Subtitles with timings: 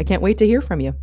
[0.00, 0.94] I can't wait to hear from you.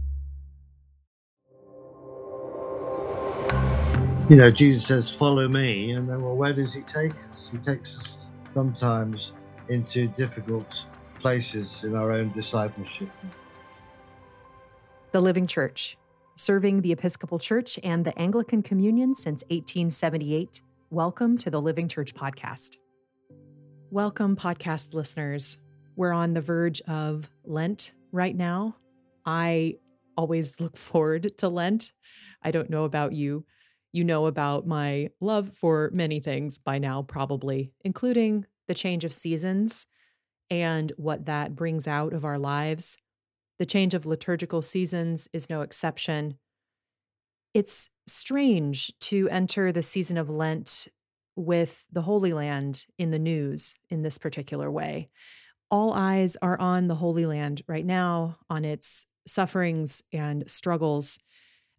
[4.27, 5.91] You know, Jesus says, Follow me.
[5.91, 7.51] And then, well, where does he take us?
[7.51, 8.17] He takes us
[8.49, 9.33] sometimes
[9.69, 10.87] into difficult
[11.19, 13.09] places in our own discipleship.
[15.11, 15.95] The Living Church,
[16.33, 20.63] serving the Episcopal Church and the Anglican Communion since 1878.
[20.89, 22.77] Welcome to the Living Church podcast.
[23.91, 25.59] Welcome, podcast listeners.
[25.95, 28.75] We're on the verge of Lent right now.
[29.27, 29.75] I
[30.15, 31.93] always look forward to Lent.
[32.41, 33.45] I don't know about you.
[33.93, 39.13] You know about my love for many things by now, probably, including the change of
[39.13, 39.87] seasons
[40.49, 42.97] and what that brings out of our lives.
[43.59, 46.37] The change of liturgical seasons is no exception.
[47.53, 50.87] It's strange to enter the season of Lent
[51.35, 55.09] with the Holy Land in the news in this particular way.
[55.71, 61.19] All eyes are on the Holy Land right now, on its sufferings and struggles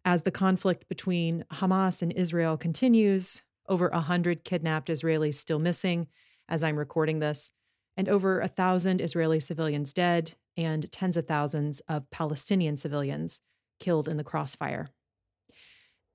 [0.05, 3.43] as the conflict between Hamas and Israel continues.
[3.67, 6.07] Over 100 kidnapped Israelis still missing
[6.47, 7.51] as I'm recording this,
[7.95, 13.41] and over a thousand Israeli civilians dead, and tens of thousands of Palestinian civilians
[13.79, 14.89] killed in the crossfire.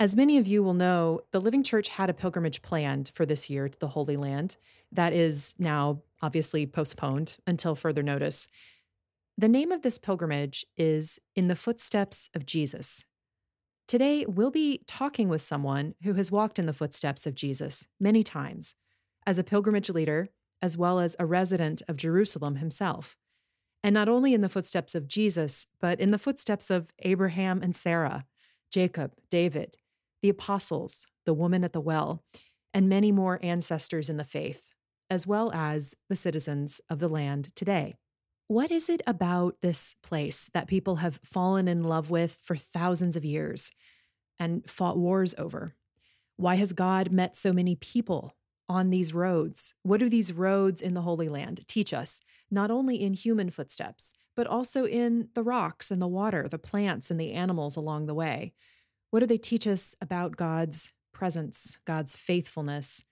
[0.01, 3.49] As many of you will know, the Living Church had a pilgrimage planned for this
[3.49, 4.57] year to the Holy Land
[4.91, 8.49] that is now obviously postponed until further notice.
[9.37, 13.05] The name of this pilgrimage is In the Footsteps of Jesus.
[13.89, 18.23] Today, we'll be talking with someone who has walked in the footsteps of Jesus many
[18.23, 18.77] times
[19.27, 20.29] as a pilgrimage leader,
[20.63, 23.17] as well as a resident of Jerusalem himself.
[23.83, 27.75] And not only in the footsteps of Jesus, but in the footsteps of Abraham and
[27.75, 28.27] Sarah,
[28.71, 29.77] Jacob, David,
[30.23, 32.23] the apostles, the woman at the well,
[32.73, 34.69] and many more ancestors in the faith,
[35.11, 37.97] as well as the citizens of the land today.
[38.47, 43.17] What is it about this place that people have fallen in love with for thousands
[43.17, 43.73] of years
[44.39, 45.75] and fought wars over?
[46.37, 48.37] Why has God met so many people
[48.69, 49.75] on these roads?
[49.83, 54.13] What do these roads in the Holy Land teach us, not only in human footsteps,
[54.37, 58.15] but also in the rocks and the water, the plants and the animals along the
[58.15, 58.53] way?
[59.11, 63.05] What do they teach us about God's presence, God's faithfulness?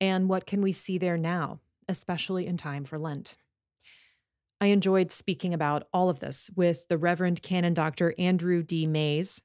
[0.00, 3.36] And what can we see there now, especially in time for Lent?
[4.60, 8.14] I enjoyed speaking about all of this with the Reverend Canon Dr.
[8.18, 8.86] Andrew D.
[8.86, 9.40] Mayes.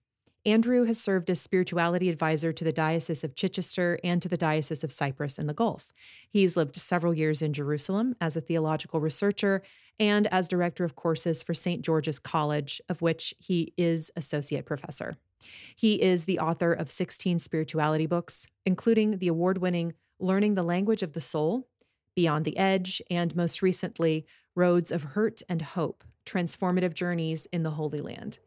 [0.46, 4.84] Andrew has served as spirituality advisor to the Diocese of Chichester and to the Diocese
[4.84, 5.92] of Cyprus in the Gulf.
[6.30, 9.64] He's lived several years in Jerusalem as a theological researcher
[10.00, 11.82] and as director of courses for St.
[11.82, 15.16] George's College, of which he is associate professor.
[15.76, 21.03] He is the author of 16 spirituality books, including the award winning Learning the Language
[21.03, 21.68] of the Soul,
[22.16, 27.72] Beyond the Edge, and most recently, Roads of Hurt and Hope Transformative Journeys in the
[27.72, 28.40] Holy Land.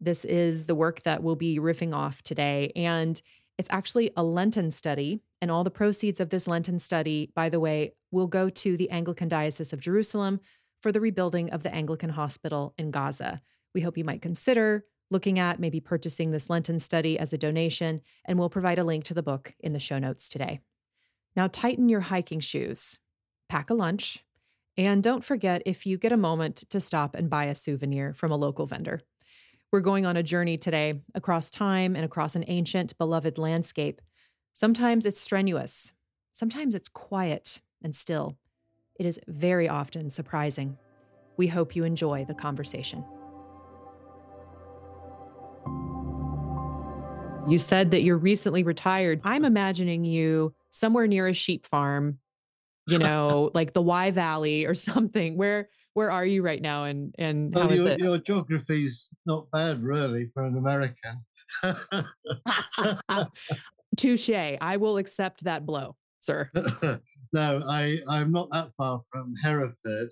[0.00, 2.72] This is the work that we'll be riffing off today.
[2.76, 3.20] And
[3.56, 5.20] it's actually a Lenten study.
[5.40, 8.90] And all the proceeds of this Lenten study, by the way, will go to the
[8.90, 10.40] Anglican Diocese of Jerusalem
[10.82, 13.40] for the rebuilding of the Anglican Hospital in Gaza.
[13.74, 18.00] We hope you might consider looking at maybe purchasing this Lenten study as a donation,
[18.24, 20.60] and we'll provide a link to the book in the show notes today.
[21.36, 22.98] Now, tighten your hiking shoes,
[23.48, 24.24] pack a lunch,
[24.76, 28.32] and don't forget if you get a moment to stop and buy a souvenir from
[28.32, 29.00] a local vendor.
[29.70, 34.00] We're going on a journey today across time and across an ancient, beloved landscape.
[34.52, 35.92] Sometimes it's strenuous,
[36.32, 38.36] sometimes it's quiet and still.
[38.96, 40.78] It is very often surprising.
[41.36, 43.04] We hope you enjoy the conversation.
[47.46, 49.20] You said that you're recently retired.
[49.24, 52.18] I'm imagining you somewhere near a sheep farm,
[52.86, 55.36] you know, like the Wye Valley or something.
[55.36, 57.98] Where where are you right now and and well, how is your, it?
[57.98, 61.24] your geography's not bad really for an American.
[63.96, 64.30] Touche.
[64.60, 66.50] I will accept that blow, sir.
[67.32, 70.10] no, I, I'm not that far from Hereford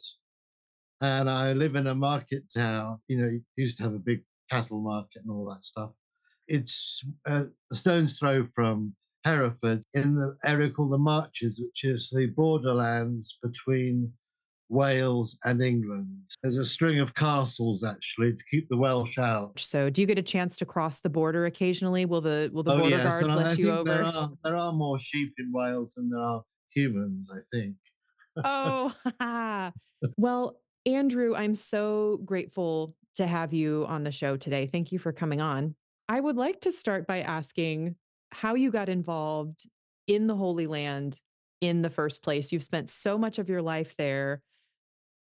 [1.02, 3.00] and I live in a market town.
[3.08, 5.90] You know, used to have a big cattle market and all that stuff.
[6.48, 12.10] It's uh, a stone's throw from Hereford in the area called the Marches, which is
[12.10, 14.12] the borderlands between
[14.68, 16.08] Wales and England.
[16.42, 19.60] There's a string of castles actually to keep the Welsh out.
[19.60, 22.06] So, do you get a chance to cross the border occasionally?
[22.06, 23.84] Will the will the oh, border yes, guards and let I you think over?
[23.84, 26.42] There are there are more sheep in Wales than there are
[26.74, 27.30] humans.
[27.32, 27.76] I think.
[28.44, 29.72] oh,
[30.16, 34.66] well, Andrew, I'm so grateful to have you on the show today.
[34.66, 35.74] Thank you for coming on.
[36.08, 37.96] I would like to start by asking
[38.32, 39.66] how you got involved
[40.06, 41.20] in the Holy Land
[41.60, 42.50] in the first place.
[42.50, 44.42] You've spent so much of your life there.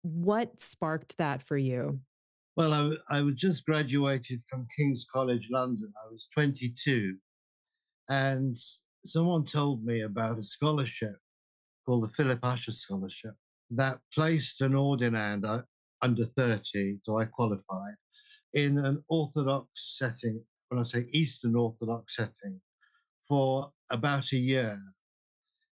[0.03, 1.99] What sparked that for you?
[2.55, 5.91] Well, I, I was just graduated from King's College London.
[6.03, 7.15] I was 22.
[8.09, 8.55] And
[9.05, 11.15] someone told me about a scholarship
[11.85, 13.33] called the Philip Usher Scholarship
[13.71, 15.61] that placed an ordinand uh,
[16.01, 17.95] under 30, so I qualified,
[18.53, 22.61] in an Orthodox setting, when I say Eastern Orthodox setting,
[23.27, 24.77] for about a year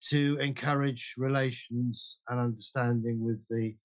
[0.09, 3.75] to encourage relations and understanding with the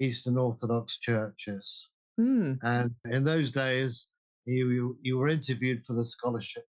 [0.00, 1.90] Eastern Orthodox churches.
[2.18, 2.58] Mm.
[2.62, 4.08] And in those days,
[4.46, 6.64] you, you, you were interviewed for the scholarship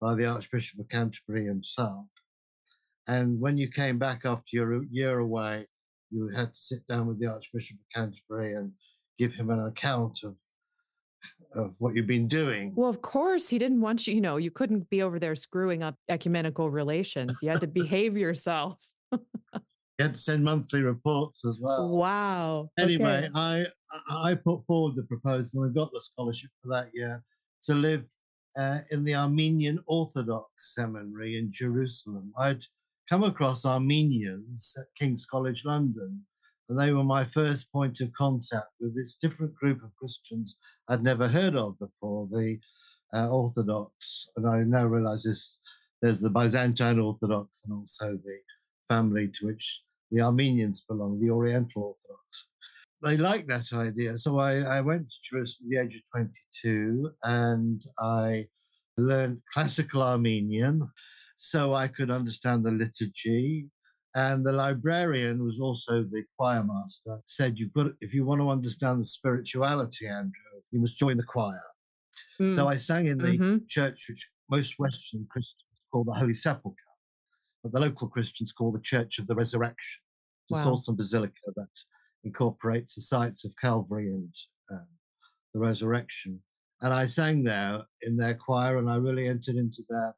[0.00, 2.06] by the Archbishop of Canterbury himself.
[3.08, 5.66] And when you came back after your year away,
[6.10, 8.72] you had to sit down with the Archbishop of Canterbury and
[9.18, 10.36] give him an account of
[11.54, 12.72] of what you've been doing.
[12.74, 15.82] Well, of course, he didn't want you, you know, you couldn't be over there screwing
[15.82, 17.38] up ecumenical relations.
[17.42, 18.78] You had to behave yourself.
[19.12, 19.20] you
[19.98, 21.88] had to send monthly reports as well.
[21.88, 22.70] Wow.
[22.78, 23.30] Anyway, okay.
[23.34, 23.66] I
[24.08, 27.22] I put forward the proposal and got the scholarship for that year
[27.64, 28.04] to live
[28.56, 32.32] uh, in the Armenian Orthodox Seminary in Jerusalem.
[32.38, 32.64] I'd
[33.08, 36.20] come across Armenians at King's College London,
[36.68, 40.56] and they were my first point of contact with this different group of Christians
[40.88, 42.58] I'd never heard of before, the
[43.14, 44.28] uh, Orthodox.
[44.36, 45.60] And I now realize this,
[46.00, 48.38] there's the Byzantine Orthodox and also the
[48.88, 52.48] family to which the Armenians belong, the Oriental Orthodox.
[53.02, 54.16] They liked that idea.
[54.16, 58.46] So I, I went to Jerusalem at the age of 22 and I
[58.96, 60.88] learned classical Armenian
[61.36, 63.66] so I could understand the liturgy.
[64.14, 68.50] And the librarian was also the choir master, said, You've got if you want to
[68.50, 70.32] understand the spirituality, Andrew,
[70.70, 71.60] you must join the choir.
[72.40, 72.52] Mm.
[72.52, 73.56] So I sang in the mm-hmm.
[73.68, 76.76] church which most Western Christians call the Holy Sepulchre,
[77.62, 80.02] but the local Christians call the Church of the Resurrection.
[80.50, 80.76] It's wow.
[80.88, 81.68] a basilica that
[82.24, 84.34] incorporates the sites of Calvary and
[84.70, 84.86] um,
[85.54, 86.40] the resurrection.
[86.82, 90.14] And I sang there in their choir, and I really entered into their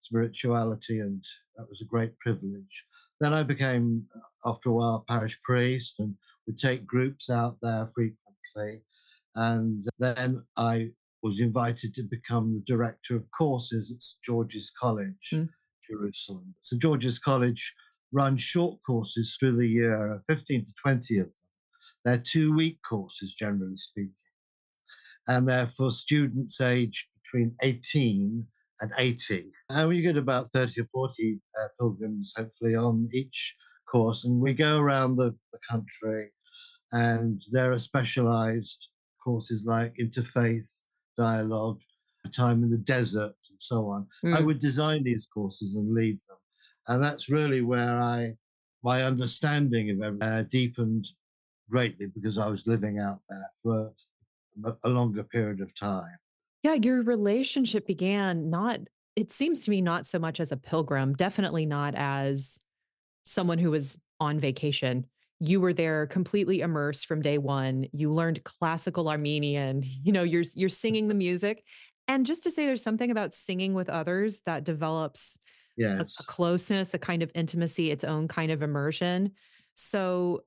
[0.00, 1.24] spirituality, and
[1.56, 2.86] that was a great privilege.
[3.20, 4.06] Then I became,
[4.44, 6.14] after a while, parish priest and
[6.46, 8.84] would take groups out there frequently.
[9.34, 10.90] And then I
[11.22, 15.48] was invited to become the director of courses at St George's College, mm.
[15.88, 16.54] Jerusalem.
[16.60, 17.74] St George's College
[18.12, 21.32] runs short courses through the year, 15 to 20 of them.
[22.04, 24.12] They're two week courses, generally speaking.
[25.26, 28.46] And they're for students aged between 18
[28.80, 29.46] and 80.
[29.70, 33.56] And we get about 30 or 40 uh, pilgrims, hopefully, on each
[33.90, 34.24] course.
[34.24, 36.30] And we go around the, the country,
[36.92, 38.88] and there are specialized
[39.22, 40.84] courses like interfaith
[41.16, 41.80] dialogue,
[42.32, 44.06] time in the desert, and so on.
[44.24, 44.36] Mm.
[44.36, 46.36] I would design these courses and lead them.
[46.86, 48.34] And that's really where I,
[48.82, 51.06] my understanding of everything uh, deepened
[51.70, 53.92] greatly because I was living out there for
[54.64, 56.18] a, a longer period of time.
[56.62, 58.80] Yeah, your relationship began not,
[59.16, 62.58] it seems to me, not so much as a pilgrim, definitely not as
[63.24, 65.06] someone who was on vacation.
[65.40, 67.86] You were there completely immersed from day one.
[67.92, 69.84] You learned classical Armenian.
[70.02, 71.62] You know, you're you're singing the music.
[72.08, 75.38] And just to say there's something about singing with others that develops
[75.76, 76.16] yes.
[76.18, 79.32] a, a closeness, a kind of intimacy, its own kind of immersion.
[79.74, 80.44] So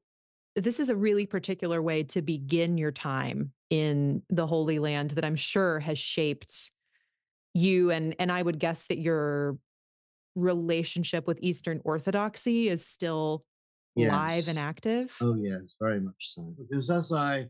[0.56, 5.26] this is a really particular way to begin your time in the Holy Land that
[5.26, 6.72] I'm sure has shaped
[7.54, 9.58] you and and I would guess that your
[10.36, 13.44] relationship with Eastern Orthodoxy is still
[13.96, 14.12] yes.
[14.12, 15.16] live and active?
[15.22, 16.54] Oh, yes, very much so.
[16.58, 17.48] Because as I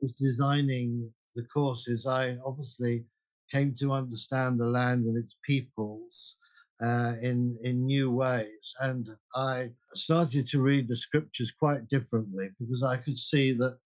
[0.00, 3.04] was designing the courses, I obviously
[3.50, 6.36] came to understand the land and its peoples
[6.82, 12.82] uh, in in new ways, and I started to read the scriptures quite differently because
[12.82, 13.78] I could see that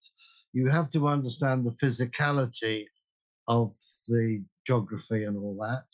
[0.54, 2.87] you have to understand the physicality
[3.49, 3.73] of
[4.08, 5.84] the geography and all that,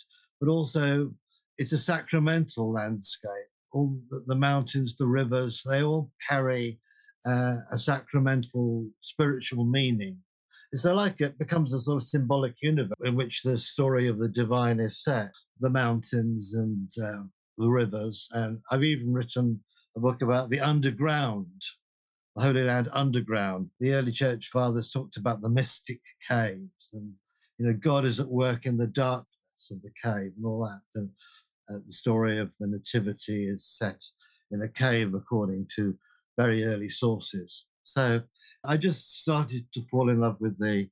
[0.40, 1.10] but also
[1.58, 3.50] it's a sacramental landscape.
[3.72, 6.80] All the, the mountains, the rivers, they all carry
[7.26, 10.18] uh, a sacramental spiritual meaning.
[10.74, 14.28] So, like it becomes a sort of symbolic universe in which the story of the
[14.28, 17.22] divine is set the mountains and uh,
[17.58, 18.28] the rivers.
[18.32, 19.60] And I've even written
[19.96, 21.62] a book about the underground,
[22.36, 23.70] the Holy Land underground.
[23.80, 27.12] The early church fathers talked about the mystic caves and,
[27.58, 30.82] you know, God is at work in the darkness of the cave and all that.
[30.94, 31.10] And
[31.68, 34.00] uh, the story of the Nativity is set
[34.50, 35.96] in a cave according to
[36.38, 37.66] very early sources.
[37.82, 38.22] So
[38.64, 40.88] I just started to fall in love with the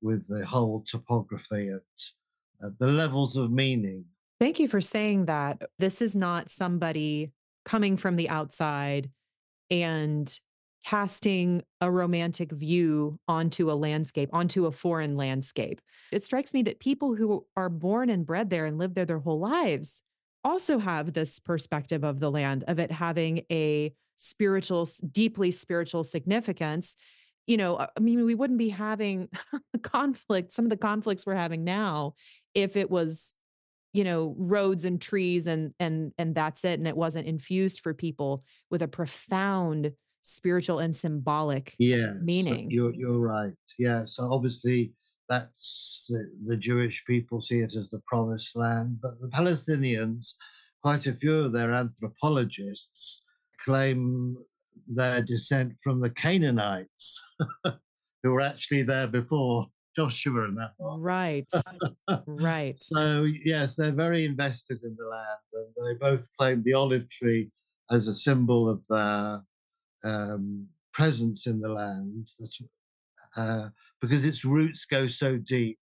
[0.00, 4.04] with the whole topography at the levels of meaning.
[4.38, 5.62] Thank you for saying that.
[5.78, 7.32] This is not somebody
[7.64, 9.10] coming from the outside
[9.70, 10.38] and
[10.84, 15.80] casting a romantic view onto a landscape, onto a foreign landscape.
[16.12, 19.18] It strikes me that people who are born and bred there and live there their
[19.18, 20.02] whole lives
[20.44, 26.96] also have this perspective of the land, of it having a spiritual, deeply spiritual significance.
[27.46, 29.28] You know, uh, I mean, we wouldn't be having
[29.82, 32.14] conflict, some of the conflicts we're having now,
[32.54, 33.34] if it was
[33.94, 37.94] you know roads and trees and and and that's it and it wasn't infused for
[37.94, 39.92] people with a profound
[40.28, 44.92] spiritual and symbolic yeah uh, meaning you're, you're right yeah so obviously
[45.28, 50.34] that's the, the jewish people see it as the promised land but the palestinians
[50.82, 53.22] quite a few of their anthropologists
[53.64, 54.36] claim
[54.86, 57.22] their descent from the canaanites
[58.22, 59.66] who were actually there before
[59.96, 61.00] Joshua and that one.
[61.00, 61.50] Right.
[62.26, 62.78] right.
[62.78, 67.50] So, yes, they're very invested in the land and they both claim the olive tree
[67.90, 69.42] as a symbol of their
[70.04, 72.28] um, presence in the land
[73.36, 73.68] uh,
[74.00, 75.78] because its roots go so deep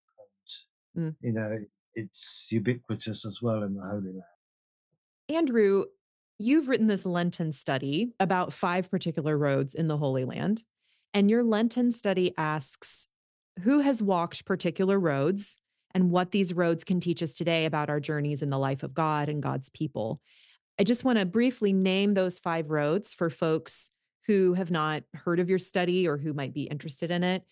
[0.95, 1.17] and, mm.
[1.21, 1.59] you know,
[1.95, 4.23] it's ubiquitous as well in the Holy Land.
[5.29, 5.87] Andrew,
[6.39, 10.63] you've written this Lenten study about five particular roads in the Holy Land.
[11.15, 13.09] And your Lenten study asks
[13.63, 15.57] who has walked particular roads
[15.95, 18.93] and what these roads can teach us today about our journeys in the life of
[18.93, 20.21] God and God's people.
[20.79, 23.91] I just want to briefly name those five roads for folks
[24.27, 27.45] who have not heard of your study or who might be interested in it.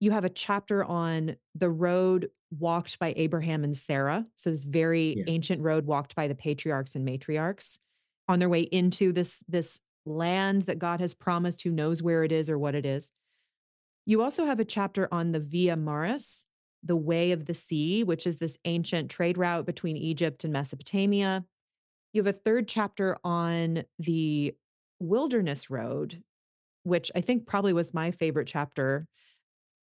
[0.00, 4.26] You have a chapter on the road walked by Abraham and Sarah.
[4.34, 5.24] So, this very yeah.
[5.26, 7.78] ancient road walked by the patriarchs and matriarchs
[8.28, 12.32] on their way into this, this land that God has promised, who knows where it
[12.32, 13.10] is or what it is.
[14.04, 16.46] You also have a chapter on the Via Maris,
[16.82, 21.44] the Way of the Sea, which is this ancient trade route between Egypt and Mesopotamia.
[22.12, 24.54] You have a third chapter on the
[25.02, 26.22] Wilderness Road,
[26.84, 29.06] which I think probably was my favorite chapter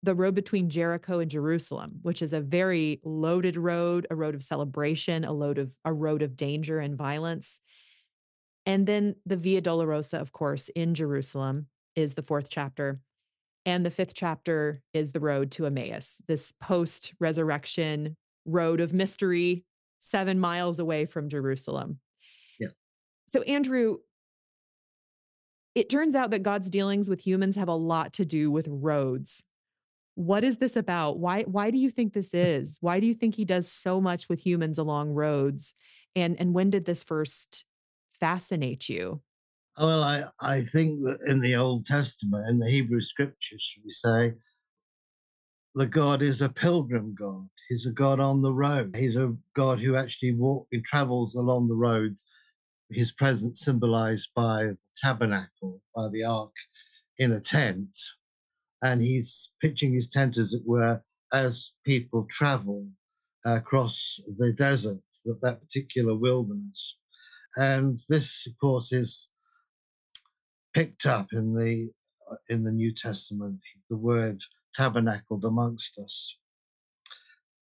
[0.02, 4.44] the road between Jericho and Jerusalem, which is a very loaded road, a road of
[4.44, 7.60] celebration, a load of a road of danger and violence.
[8.66, 13.02] And then the Via Dolorosa, of course, in Jerusalem is the fourth chapter.
[13.66, 19.66] And the fifth chapter is the road to Emmaus, this post resurrection road of mystery,
[20.00, 22.00] seven miles away from Jerusalem.
[22.58, 22.70] Yeah.
[23.28, 23.98] So, Andrew,
[25.80, 29.46] it turns out that God's dealings with humans have a lot to do with roads.
[30.16, 31.20] What is this about?
[31.20, 32.80] Why, why do you think this is?
[32.82, 35.76] Why do you think he does so much with humans along roads?
[36.18, 37.64] And, and when did this first
[38.12, 39.22] fascinate you?
[39.78, 43.84] Oh, well, I, I think that in the Old Testament, in the Hebrew scriptures, should
[43.86, 44.34] we say,
[45.76, 47.48] the God is a pilgrim God.
[47.70, 48.94] He's a God on the road.
[48.98, 52.18] He's a God who actually walks, he travels along the road.
[52.90, 56.54] His presence symbolized by the tabernacle, by the ark
[57.18, 57.98] in a tent.
[58.82, 61.02] And he's pitching his tent, as it were,
[61.34, 62.88] as people travel
[63.46, 66.98] across the desert, that, that particular wilderness.
[67.56, 69.30] And this, of course, is
[70.74, 71.92] picked up in the
[72.32, 74.42] uh, in the New Testament, the word
[74.76, 76.38] tabernacled amongst us.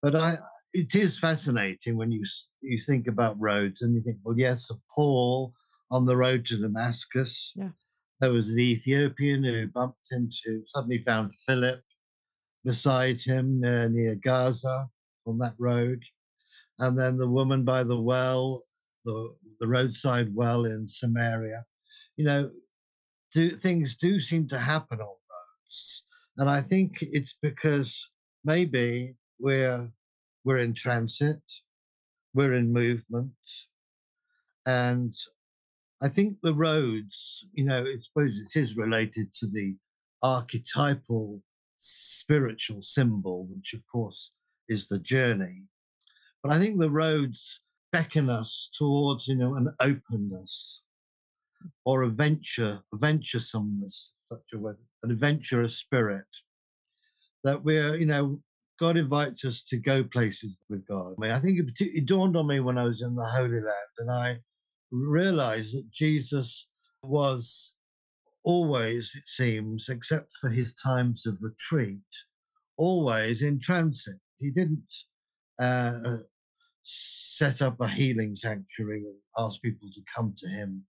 [0.02, 0.38] But I,
[0.74, 2.24] it is fascinating when you
[2.62, 5.54] you think about roads and you think, well, yes, Paul
[5.90, 7.54] on the road to Damascus.
[7.56, 7.70] Yeah.
[8.20, 11.82] There was the Ethiopian who bumped into, suddenly found Philip
[12.66, 14.90] beside him uh, near Gaza
[15.26, 16.04] on that road.
[16.80, 18.62] And then the woman by the well,
[19.06, 21.64] the, the roadside well in Samaria.
[22.18, 22.52] You know,
[23.34, 26.06] do things do seem to happen on roads,
[26.38, 28.10] and I think it's because
[28.44, 29.92] maybe we're
[30.48, 31.42] we're in transit,
[32.34, 33.34] we're in movement,
[34.66, 35.12] and
[36.02, 39.76] I think the roads, you know, I suppose it is related to the
[40.24, 41.44] archetypal
[41.76, 44.32] spiritual symbol, which of course
[44.70, 45.66] is the journey.
[46.42, 47.60] But I think the roads
[47.92, 50.84] beckon us towards, you know, an openness
[51.84, 56.32] or a venture, a venturesomeness, such a word, an adventurous spirit.
[57.44, 58.40] That we're, you know,
[58.80, 61.16] God invites us to go places with God.
[61.18, 63.62] I mean, I think it, it dawned on me when I was in the Holy
[63.62, 64.38] Land, and I
[64.92, 66.68] realized that Jesus
[67.04, 67.74] was
[68.44, 72.00] always, it seems, except for his times of retreat,
[72.78, 74.16] always in transit.
[74.40, 74.94] He didn't
[75.60, 76.18] uh,
[76.84, 80.84] set up a healing sanctuary and ask people to come to him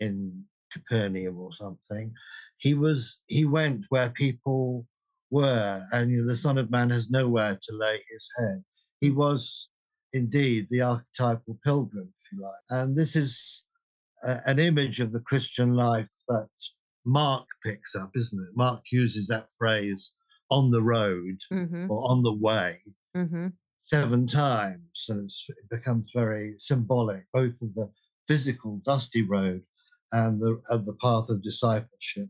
[0.00, 2.12] in Capernaum or something.
[2.58, 4.86] He was he went where people
[5.32, 8.62] were, and you know, the Son of Man has nowhere to lay his head.
[9.00, 9.70] He was
[10.12, 12.52] indeed the archetypal pilgrim, if you like.
[12.70, 13.64] And this is
[14.24, 16.48] a, an image of the Christian life that
[17.04, 18.54] Mark picks up, isn't it?
[18.54, 20.12] Mark uses that phrase
[20.50, 21.90] on the road mm-hmm.
[21.90, 22.78] or on the way
[23.16, 23.48] mm-hmm.
[23.80, 25.06] seven times.
[25.08, 27.90] And it becomes very symbolic, both of the
[28.28, 29.62] physical dusty road
[30.12, 32.28] and the, and the path of discipleship.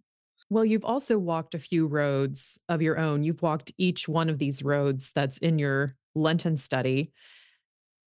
[0.53, 3.23] Well, you've also walked a few roads of your own.
[3.23, 7.11] You've walked each one of these roads that's in your Lenten study.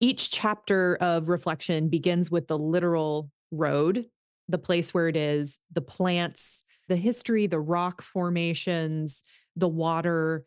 [0.02, 4.08] Each chapter of reflection begins with the literal road,
[4.50, 9.24] the place where it is, the plants, the history, the rock formations,
[9.56, 10.44] the water,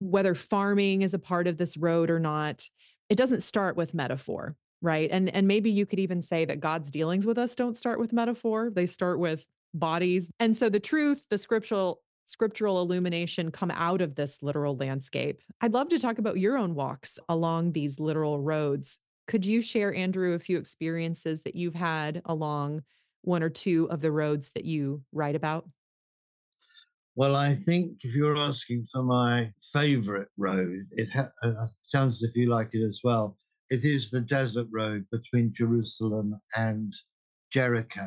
[0.00, 2.68] whether farming is a part of this road or not.
[3.08, 5.08] It doesn't start with metaphor, right?
[5.10, 8.12] And and maybe you could even say that God's dealings with us don't start with
[8.12, 8.68] metaphor.
[8.70, 10.30] They start with bodies.
[10.40, 15.40] And so the truth, the scriptural scriptural illumination come out of this literal landscape.
[15.60, 19.00] I'd love to talk about your own walks along these literal roads.
[19.26, 22.82] Could you share, Andrew, a few experiences that you've had along
[23.22, 25.68] one or two of the roads that you write about?
[27.14, 32.30] Well, I think if you're asking for my favorite road, it ha- uh, sounds as
[32.30, 33.36] if you like it as well.
[33.68, 36.92] It is the desert road between Jerusalem and
[37.50, 38.06] Jericho.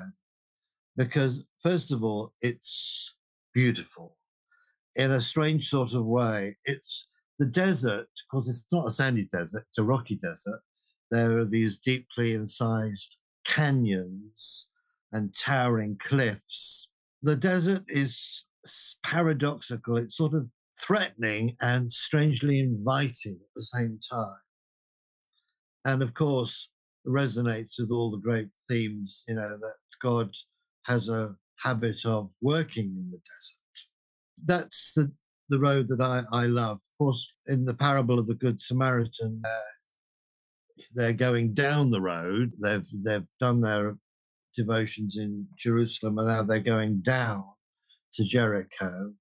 [0.98, 3.16] Because, first of all, it's
[3.54, 4.18] beautiful
[4.96, 6.58] in a strange sort of way.
[6.66, 10.62] It's the desert, because it's not a sandy desert, it's a rocky desert.
[11.12, 14.68] There are these deeply incised canyons
[15.12, 16.90] and towering cliffs.
[17.22, 18.46] The desert is
[19.04, 20.48] paradoxical, it's sort of
[20.80, 24.40] threatening and strangely inviting at the same time.
[25.86, 26.70] And of course,
[27.06, 30.32] resonates with all the great themes, you know, that God
[30.86, 34.46] has a habit of working in the desert.
[34.46, 35.12] That's the,
[35.50, 36.78] the road that I, I love.
[36.78, 39.76] Of course, in the parable of the Good Samaritan, uh,
[40.94, 42.52] they're going down the road.
[42.62, 43.98] They've they've done their
[44.56, 47.46] devotions in Jerusalem, and now they're going down
[48.14, 49.14] to Jericho.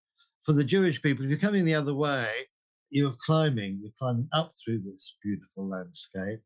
[0.43, 2.29] For the Jewish people, if you're coming the other way,
[2.91, 3.81] you're climbing.
[3.83, 6.41] You're climbing up through this beautiful landscape,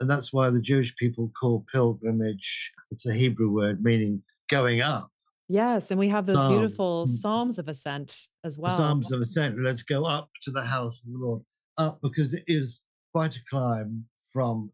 [0.00, 2.72] and that's why the Jewish people call pilgrimage.
[2.90, 5.10] It's a Hebrew word meaning going up.
[5.48, 6.54] Yes, and we have those Psalms.
[6.54, 8.74] beautiful Psalms of Ascent as well.
[8.74, 9.56] Psalms of Ascent.
[9.62, 11.42] Let's go up to the house of the Lord.
[11.76, 14.70] Up because it is quite a climb from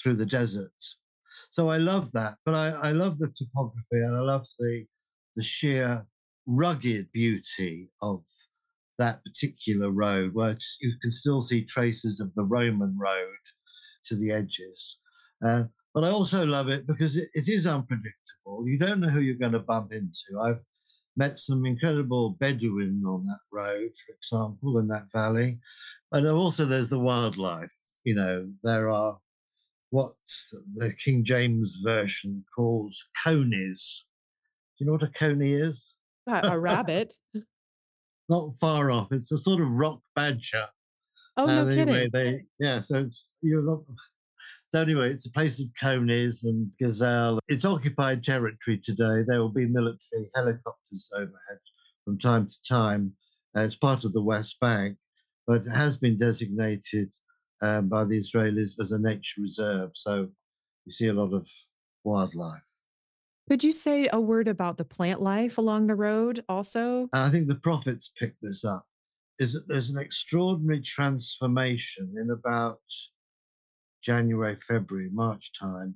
[0.00, 0.72] through the desert.
[1.50, 2.34] So I love that.
[2.44, 4.84] But I, I love the topography and I love the
[5.36, 6.06] the sheer
[6.46, 8.22] rugged beauty of
[8.98, 13.36] that particular road where you can still see traces of the Roman road
[14.06, 14.98] to the edges.
[15.46, 15.64] Uh,
[15.96, 18.68] but I also love it because it, it is unpredictable.
[18.68, 20.38] You don't know who you're going to bump into.
[20.38, 20.60] I've
[21.16, 25.58] met some incredible Bedouin on that road, for example, in that valley.
[26.12, 27.72] And also there's the wildlife.
[28.04, 29.16] You know, there are
[29.88, 30.12] what
[30.74, 34.04] the King James version calls conies.
[34.76, 35.94] Do you know what a coney is?
[36.26, 37.14] A, rabbit.
[38.28, 39.08] Not far off.
[39.12, 40.66] It's a sort of rock badger.
[41.38, 42.10] Oh, no anyway, kidding.
[42.12, 43.08] They, yeah, so
[43.40, 43.80] you're not,
[44.70, 47.38] so anyway, it's a place of conies and gazelle.
[47.48, 49.22] It's occupied territory today.
[49.26, 51.60] There will be military helicopters overhead
[52.04, 53.12] from time to time.
[53.56, 54.96] Uh, it's part of the West Bank,
[55.46, 57.14] but it has been designated
[57.62, 59.90] um, by the Israelis as a nature reserve.
[59.94, 60.28] So
[60.84, 61.48] you see a lot of
[62.04, 62.60] wildlife.
[63.48, 67.08] Could you say a word about the plant life along the road also?
[67.12, 68.84] I think the prophets picked this up.
[69.38, 72.80] Is that there's an extraordinary transformation in about
[74.06, 75.90] January, February, March time,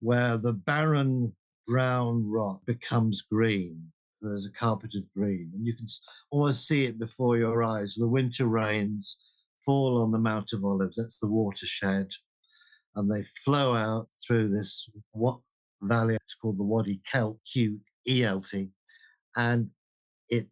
[0.00, 1.32] where the barren
[1.68, 3.80] brown rock becomes green.
[4.20, 5.86] There's a carpet of green, and you can
[6.32, 7.94] almost see it before your eyes.
[7.94, 9.04] The winter rains
[9.64, 10.96] fall on the Mount of Olives.
[10.96, 12.08] That's the watershed,
[12.96, 15.38] and they flow out through this what
[15.82, 16.16] valley.
[16.16, 18.70] It's called the Wadi Qelt, Q E L T,
[19.36, 19.70] and
[20.28, 20.50] it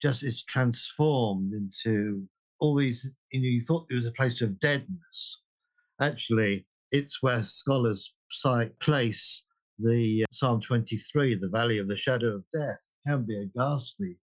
[0.00, 2.26] just is transformed into
[2.60, 3.14] all these.
[3.30, 5.42] You know, you thought it was a place of deadness.
[6.00, 9.44] Actually, it's where scholars cite place
[9.78, 14.16] the uh, Psalm 23, the valley of the shadow of death, can be a ghastly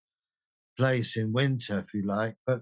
[0.78, 2.62] place in winter, if you like, but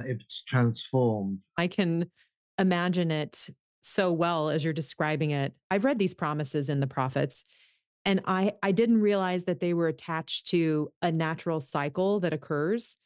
[0.00, 1.38] it's transformed.
[1.56, 2.10] I can
[2.58, 3.48] imagine it
[3.80, 5.52] so well as you're describing it.
[5.70, 7.44] I've read these promises in the prophets
[8.04, 12.96] and I I didn't realize that they were attached to a natural cycle that occurs.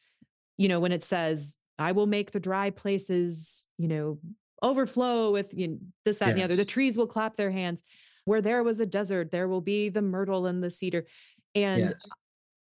[0.57, 4.19] You know, when it says, "I will make the dry places, you know,
[4.63, 6.31] overflow with you know, this, that, yes.
[6.33, 6.57] and the other.
[6.57, 7.83] The trees will clap their hands.
[8.25, 11.07] Where there was a desert, there will be the myrtle and the cedar.
[11.55, 12.11] And yes.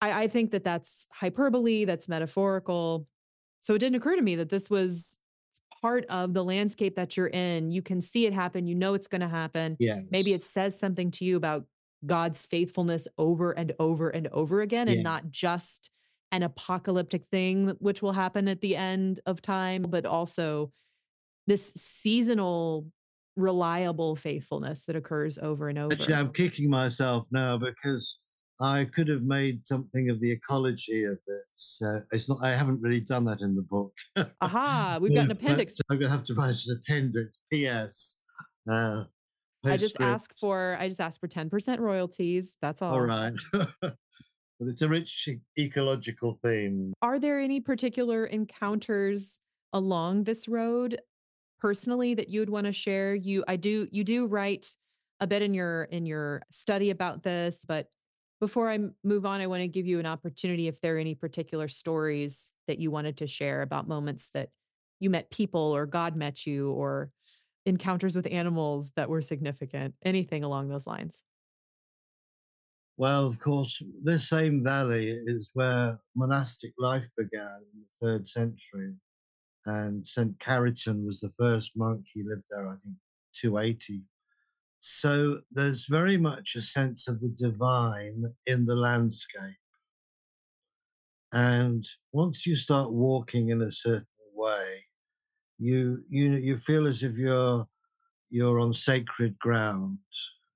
[0.01, 3.05] I, I think that that's hyperbole, that's metaphorical.
[3.59, 5.17] So it didn't occur to me that this was
[5.81, 7.71] part of the landscape that you're in.
[7.71, 8.65] You can see it happen.
[8.65, 9.75] You know it's going to happen.
[9.77, 10.03] Yes.
[10.09, 11.65] Maybe it says something to you about
[12.05, 15.03] God's faithfulness over and over and over again, and yeah.
[15.03, 15.89] not just
[16.31, 20.71] an apocalyptic thing, which will happen at the end of time, but also
[21.47, 22.85] this seasonal
[23.35, 25.93] reliable faithfulness that occurs over and over.
[25.93, 28.19] Actually, I'm kicking myself now because
[28.59, 31.81] I could have made something of the ecology of this.
[31.83, 32.39] Uh, it's not.
[32.43, 33.93] I haven't really done that in the book.
[34.41, 34.97] Aha!
[35.01, 35.75] We've got an appendix.
[35.89, 37.39] I'm going to have to write an appendix.
[37.51, 38.17] P.S.
[38.69, 39.03] Uh,
[39.65, 40.75] I just ask for.
[40.79, 42.57] I just ask for ten percent royalties.
[42.61, 42.95] That's all.
[42.95, 43.33] All right.
[43.53, 43.95] but
[44.59, 46.93] it's a rich ecological theme.
[47.01, 49.39] Are there any particular encounters
[49.73, 50.99] along this road
[51.59, 53.15] personally that you would want to share?
[53.15, 54.75] You I do you do write
[55.19, 57.87] a bit in your in your study about this, but
[58.39, 61.15] before I move on, I want to give you an opportunity if there are any
[61.15, 64.49] particular stories that you wanted to share about moments that
[64.99, 67.11] you met people or God met you or
[67.65, 71.23] encounters with animals that were significant, anything along those lines.
[72.95, 78.95] Well, of course, this same valley is where monastic life began in the third century
[79.67, 80.39] and St.
[80.39, 82.05] Chariton was the first monk.
[82.13, 82.95] He lived there, I think,
[83.35, 84.01] 280.
[84.79, 89.57] So there's very much a sense of the divine in the landscape.
[91.33, 94.85] And once you start walking in a certain way,
[95.59, 97.67] you you you feel as if you're
[98.29, 99.97] you're on sacred ground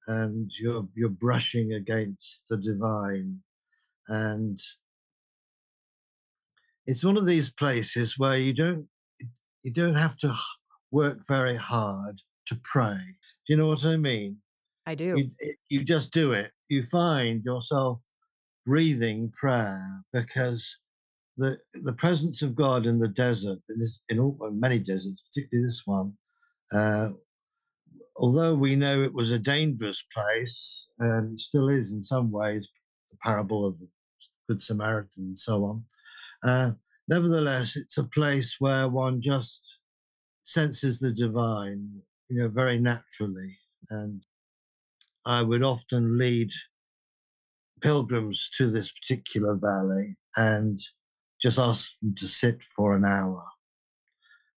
[0.07, 3.39] and you're you're brushing against the divine
[4.07, 4.59] and
[6.87, 8.87] it's one of these places where you don't
[9.63, 10.33] you don't have to
[10.91, 12.97] work very hard to pray.
[12.97, 14.37] Do you know what I mean?
[14.85, 15.17] I do.
[15.17, 15.29] You,
[15.69, 16.51] you just do it.
[16.69, 18.01] You find yourself
[18.65, 19.79] breathing prayer
[20.13, 20.77] because
[21.37, 25.65] the the presence of God in the desert, in, this, in all, many deserts, particularly
[25.65, 26.13] this one,
[26.73, 27.09] uh,
[28.17, 32.67] although we know it was a dangerous place and still is in some ways,
[33.09, 33.87] the parable of the
[34.49, 35.83] Good Samaritan and so on.
[36.43, 36.71] Uh,
[37.07, 39.79] nevertheless, it's a place where one just
[40.43, 43.57] senses the divine, you know, very naturally.
[43.89, 44.23] And
[45.25, 46.51] I would often lead
[47.81, 50.79] pilgrims to this particular valley and
[51.41, 53.43] just ask them to sit for an hour.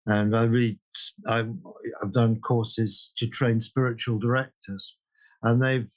[0.06, 0.78] And I really,
[1.26, 1.50] I've,
[2.02, 4.96] I've done courses to train spiritual directors,
[5.42, 5.90] and they've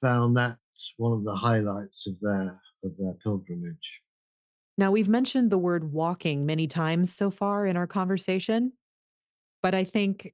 [0.00, 0.56] found that
[0.96, 4.02] one of the highlights of their of their pilgrimage.
[4.76, 8.72] Now, we've mentioned the word walking many times so far in our conversation,
[9.62, 10.32] but I think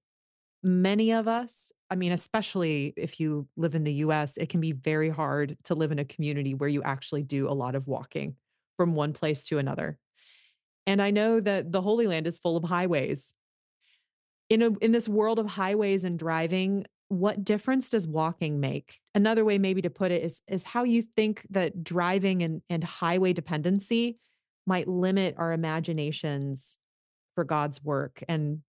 [0.63, 4.73] many of us, I mean, especially if you live in the US, it can be
[4.73, 8.37] very hard to live in a community where you actually do a lot of walking
[8.77, 9.99] from one place to another.
[10.87, 13.35] And I know that the Holy Land is full of highways.
[14.49, 19.01] In, a, in this world of highways and driving, what difference does walking make?
[19.15, 22.83] Another way maybe to put it is, is how you think that driving and, and
[22.83, 24.19] highway dependency
[24.67, 26.79] might limit our imaginations
[27.35, 28.61] for God's work and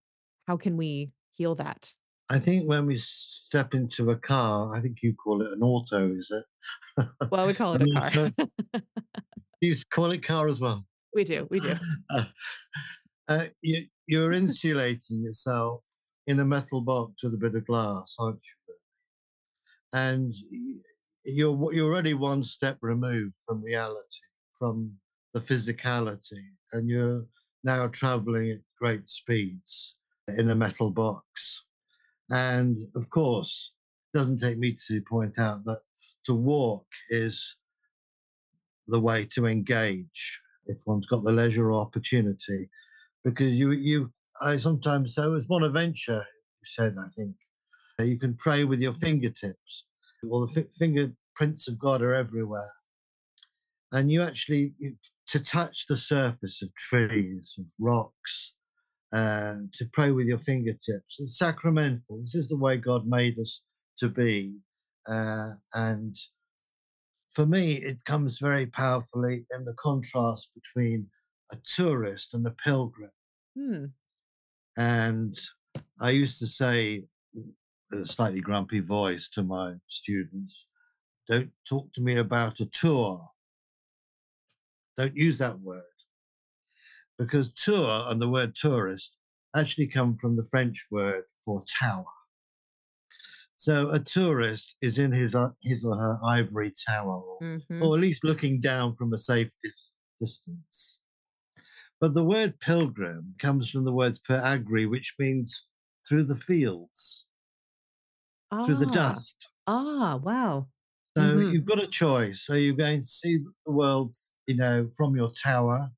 [0.47, 1.93] how can we heal that?
[2.29, 6.13] I think when we step into a car, I think you call it an auto,
[6.15, 6.45] is it?
[7.31, 8.31] Well, we call it a car.
[9.61, 10.85] you call it car as well.
[11.13, 11.47] We do.
[11.49, 11.73] We do.
[12.09, 12.23] Uh,
[13.27, 15.85] uh, you, you're insulating yourself
[16.27, 18.75] in a metal box with a bit of glass, aren't you?
[19.93, 20.33] And
[21.25, 24.25] you're you're already one step removed from reality,
[24.57, 24.93] from
[25.33, 27.25] the physicality, and you're
[27.63, 29.97] now traveling at great speeds
[30.37, 31.65] in a metal box.
[32.29, 33.73] And of course,
[34.13, 35.81] it doesn't take me to point out that
[36.25, 37.57] to walk is
[38.87, 42.69] the way to engage if one's got the leisure or opportunity,
[43.23, 46.25] because you you I sometimes so oh, as Bonaventure
[46.63, 47.35] said, I think
[47.99, 49.85] you can pray with your fingertips.
[50.23, 52.71] Well, the f- fingerprints of God are everywhere,
[53.91, 54.95] and you actually you,
[55.31, 58.53] to touch the surface of trees, of rocks,
[59.13, 61.17] uh, to pray with your fingertips.
[61.19, 62.19] It's sacramental.
[62.21, 63.61] This is the way God made us
[63.99, 64.55] to be,
[65.07, 66.15] uh, and
[67.29, 71.07] for me, it comes very powerfully in the contrast between
[71.53, 73.11] a tourist and a pilgrim.
[73.57, 73.85] Hmm.
[74.77, 75.37] And
[76.01, 80.67] I used to say, with a slightly grumpy voice to my students,
[81.29, 83.21] don't talk to me about a tour.
[84.97, 85.83] Don't use that word.
[87.17, 89.15] Because tour and the word tourist
[89.55, 92.05] actually come from the French word for tower.
[93.57, 97.83] So a tourist is in his uh, his or her ivory tower, or, mm-hmm.
[97.83, 100.99] or at least looking down from a safe dis- distance.
[101.99, 105.67] But the word pilgrim comes from the words per agri, which means
[106.09, 107.27] through the fields,
[108.51, 108.63] ah.
[108.63, 108.93] through the ah.
[108.93, 109.47] dust.
[109.67, 110.67] Ah, wow.
[111.15, 111.51] So mm-hmm.
[111.51, 112.49] you've got a choice.
[112.49, 114.15] Are you're going to see the world,
[114.47, 115.91] you know, from your tower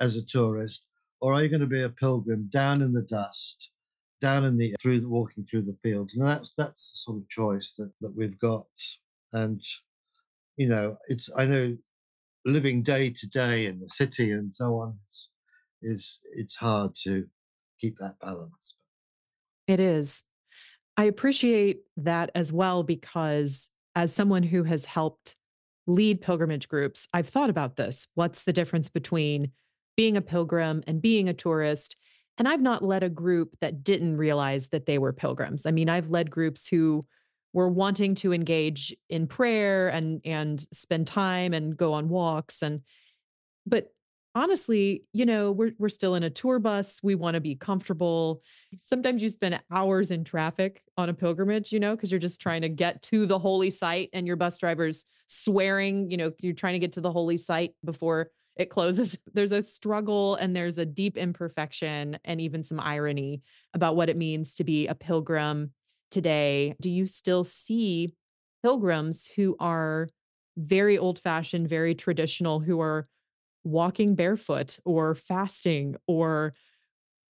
[0.00, 0.86] as a tourist,
[1.20, 3.70] or are you going to be a pilgrim down in the dust,
[4.20, 7.28] down in the through the, walking through the fields, and that's that's the sort of
[7.28, 8.66] choice that, that we've got.
[9.32, 9.60] And
[10.56, 11.76] you know, it's I know
[12.44, 15.30] living day to day in the city and so on is
[15.82, 17.26] is it's hard to
[17.80, 18.76] keep that balance.
[19.66, 20.22] It is.
[20.96, 25.36] I appreciate that as well because as someone who has helped
[25.86, 28.06] lead pilgrimage groups, I've thought about this.
[28.14, 29.52] What's the difference between
[29.96, 31.96] being a pilgrim and being a tourist?
[32.38, 35.66] And I've not led a group that didn't realize that they were pilgrims.
[35.66, 37.06] I mean, I've led groups who
[37.52, 42.80] were wanting to engage in prayer and and spend time and go on walks and
[43.66, 43.88] but
[44.34, 47.00] honestly, you know, we're we're still in a tour bus.
[47.02, 48.42] We want to be comfortable.
[48.76, 52.62] Sometimes you spend hours in traffic on a pilgrimage, you know, because you're just trying
[52.62, 56.74] to get to the holy site and your bus driver's swearing, you know, you're trying
[56.74, 59.18] to get to the holy site before it closes.
[59.34, 63.42] There's a struggle and there's a deep imperfection and even some irony
[63.72, 65.72] about what it means to be a pilgrim
[66.10, 66.76] today.
[66.80, 68.14] Do you still see
[68.62, 70.08] pilgrims who are
[70.56, 73.08] very old fashioned, very traditional, who are
[73.64, 76.54] walking barefoot or fasting or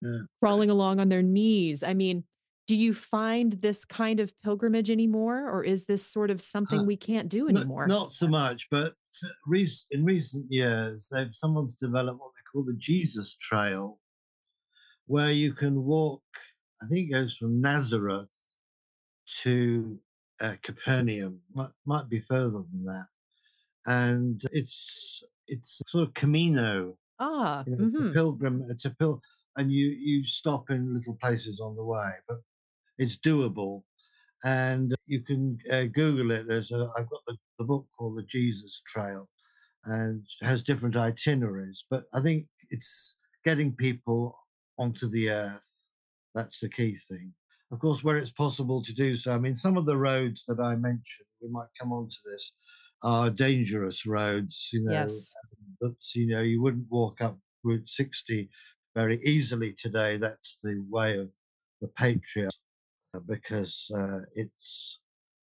[0.03, 0.19] yeah.
[0.41, 1.83] crawling along on their knees?
[1.83, 2.25] I mean,
[2.67, 6.85] do you find this kind of pilgrimage anymore or is this sort of something uh,
[6.85, 8.95] we can't do anymore not, not so much but
[9.91, 13.99] in recent years they've someone's developed what they call the jesus trail
[15.07, 16.23] where you can walk
[16.83, 18.55] i think it goes from nazareth
[19.27, 19.99] to
[20.41, 23.07] uh, capernaum might, might be further than that
[23.87, 28.09] and it's it's sort of camino ah you know, it's mm-hmm.
[28.09, 29.21] a pilgrim it's a pil
[29.57, 32.39] and you you stop in little places on the way but
[32.99, 33.83] it's doable.
[34.45, 36.47] And you can uh, Google it.
[36.47, 39.29] There's a, I've got the, the book called The Jesus Trail
[39.87, 41.87] and has different itineraries.
[41.91, 44.37] But I think it's getting people
[44.79, 45.89] onto the earth.
[46.35, 47.33] That's the key thing.
[47.73, 49.35] Of course, where it's possible to do so.
[49.35, 52.53] I mean, some of the roads that I mentioned, we might come on to this,
[53.05, 54.71] are dangerous roads.
[54.73, 55.31] You know, yes.
[55.37, 58.49] Uh, that's you know you wouldn't walk up Route 60
[58.95, 60.17] very easily today.
[60.17, 61.29] That's the way of
[61.81, 62.59] the patriarchs
[63.15, 65.01] uh, because uh, it's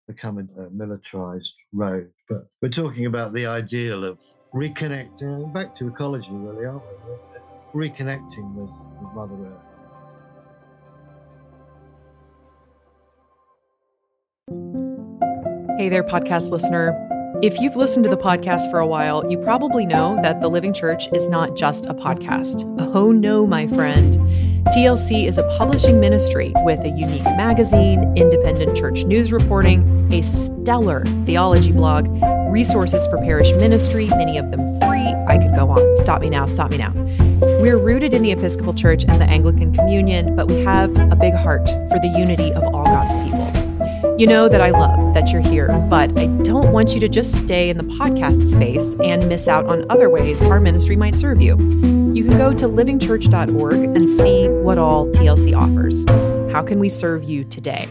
[0.07, 2.09] becoming a, militarized road.
[2.29, 4.21] But we're talking about the ideal of
[4.53, 7.13] reconnecting, back to ecology, really, aren't we?
[7.13, 7.39] Uh,
[7.73, 9.67] reconnecting with, with Mother Earth.
[15.77, 17.20] Hey there, podcast listener.
[17.41, 20.75] If you've listened to the podcast for a while, you probably know that The Living
[20.75, 22.71] Church is not just a podcast.
[22.93, 24.13] Oh no, my friend.
[24.67, 31.03] TLC is a publishing ministry with a unique magazine, independent church news reporting, a stellar
[31.25, 32.07] theology blog,
[32.51, 35.07] resources for parish ministry, many of them free.
[35.27, 35.95] I could go on.
[35.95, 36.91] Stop me now, stop me now.
[37.59, 41.33] We're rooted in the Episcopal Church and the Anglican Communion, but we have a big
[41.33, 43.60] heart for the unity of all God's people.
[44.21, 47.41] You know that I love that you're here, but I don't want you to just
[47.41, 51.41] stay in the podcast space and miss out on other ways our ministry might serve
[51.41, 51.57] you.
[52.13, 56.05] You can go to livingchurch.org and see what all TLC offers.
[56.53, 57.87] How can we serve you today?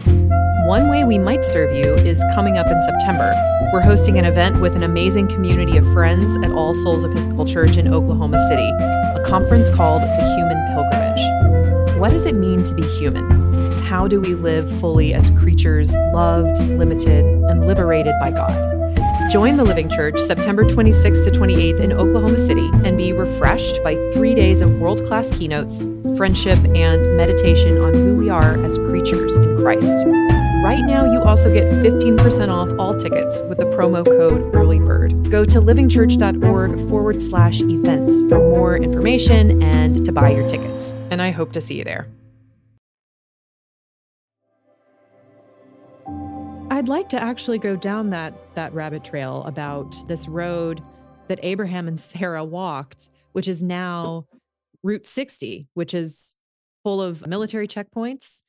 [0.66, 3.34] One way we might serve you is coming up in September.
[3.72, 7.76] We're hosting an event with an amazing community of friends at All Souls Episcopal Church
[7.76, 11.98] in Oklahoma City, a conference called the Human Pilgrimage.
[11.98, 13.59] What does it mean to be human?
[13.90, 18.96] How do we live fully as creatures loved, limited, and liberated by God?
[19.32, 23.96] Join the Living Church September 26th to 28th in Oklahoma City and be refreshed by
[24.14, 25.80] three days of world class keynotes,
[26.16, 30.06] friendship, and meditation on who we are as creatures in Christ.
[30.62, 35.30] Right now, you also get 15% off all tickets with the promo code EARLYBIRD.
[35.30, 40.92] Go to livingchurch.org forward slash events for more information and to buy your tickets.
[41.10, 42.06] And I hope to see you there.
[46.72, 50.80] I'd like to actually go down that that rabbit trail about this road
[51.26, 54.26] that Abraham and Sarah walked, which is now
[54.84, 56.36] Route 60, which is
[56.84, 58.42] full of military checkpoints.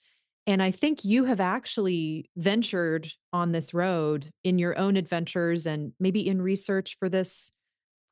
[0.46, 5.94] And I think you have actually ventured on this road in your own adventures and
[6.00, 7.52] maybe in research for this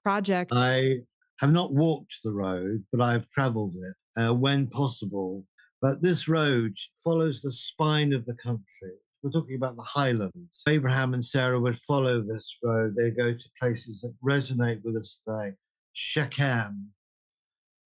[0.04, 0.52] project.
[0.54, 1.00] I
[1.40, 5.46] have not walked the road, but I've traveled it uh, when possible.
[5.82, 8.98] But this road follows the spine of the country.
[9.22, 10.64] We're talking about the highlands.
[10.68, 12.96] Abraham and Sarah would follow this road.
[12.96, 15.56] They go to places that resonate with us today
[15.92, 16.92] Shechem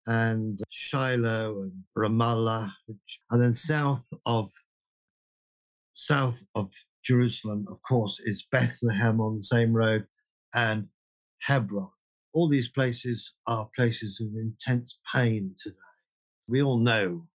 [0.05, 2.71] and Shiloh and Ramallah,
[3.31, 4.51] and then south of
[5.93, 6.71] south of
[7.03, 10.05] Jerusalem, of course, is Bethlehem on the same road
[10.53, 10.87] and
[11.41, 11.89] Hebron.
[12.33, 15.77] All these places are places of intense pain today.
[16.47, 17.27] We all know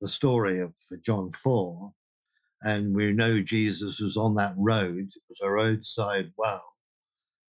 [0.00, 1.92] the story of John 4
[2.66, 4.98] and we know Jesus was on that road.
[4.98, 6.74] It was a roadside well.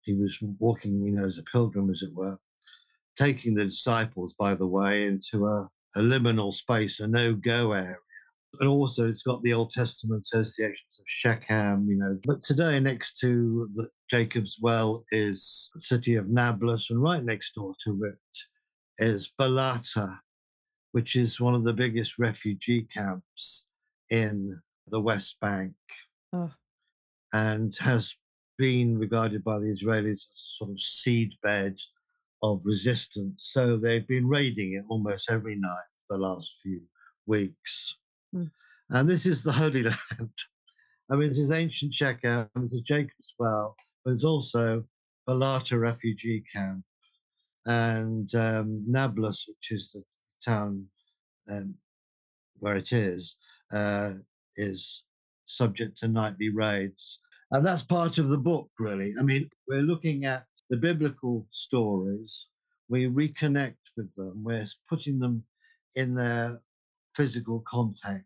[0.03, 2.37] He was walking, you know, as a pilgrim, as it were,
[3.17, 7.95] taking the disciples, by the way, into a, a liminal space, a no go area.
[8.59, 12.19] And also, it's got the Old Testament associations of Shechem, you know.
[12.27, 17.55] But today, next to the Jacob's Well is the city of Nablus, and right next
[17.55, 20.15] door to it is Balata,
[20.91, 23.65] which is one of the biggest refugee camps
[24.09, 25.73] in the West Bank
[26.33, 26.51] oh.
[27.33, 28.15] and has
[28.57, 31.79] been regarded by the Israelis as a sort of seedbed
[32.43, 33.49] of resistance.
[33.51, 36.81] So they've been raiding it almost every night for the last few
[37.25, 37.97] weeks.
[38.35, 38.51] Mm.
[38.89, 40.29] And this is the Holy Land.
[41.09, 44.83] I mean, this is ancient Shechem, it's a Jacob's Well, but it's also
[45.27, 46.83] Balata refugee camp
[47.65, 50.03] and um, Nablus, which is the
[50.43, 50.85] town
[51.49, 51.75] um,
[52.59, 53.37] where it is,
[53.71, 54.13] uh,
[54.57, 55.03] is
[55.45, 57.19] subject to nightly raids.
[57.51, 59.13] And that's part of the book, really.
[59.19, 62.47] I mean, we're looking at the biblical stories,
[62.89, 65.43] we reconnect with them, we're putting them
[65.95, 66.61] in their
[67.15, 68.25] physical context,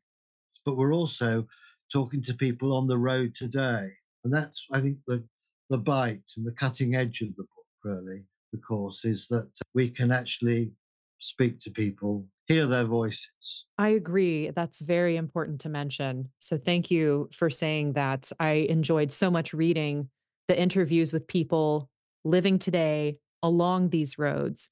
[0.66, 1.48] but we're also
[1.92, 3.90] talking to people on the road today.
[4.24, 5.24] And that's, I think, the,
[5.70, 9.90] the bite and the cutting edge of the book, really, the course, is that we
[9.90, 10.72] can actually
[11.20, 13.66] speak to people hear their voices.
[13.78, 14.52] I agree.
[14.52, 16.30] That's very important to mention.
[16.40, 18.32] So thank you for saying that.
[18.40, 20.10] I enjoyed so much reading
[20.48, 21.90] the interviews with people
[22.24, 24.70] living today along these roads.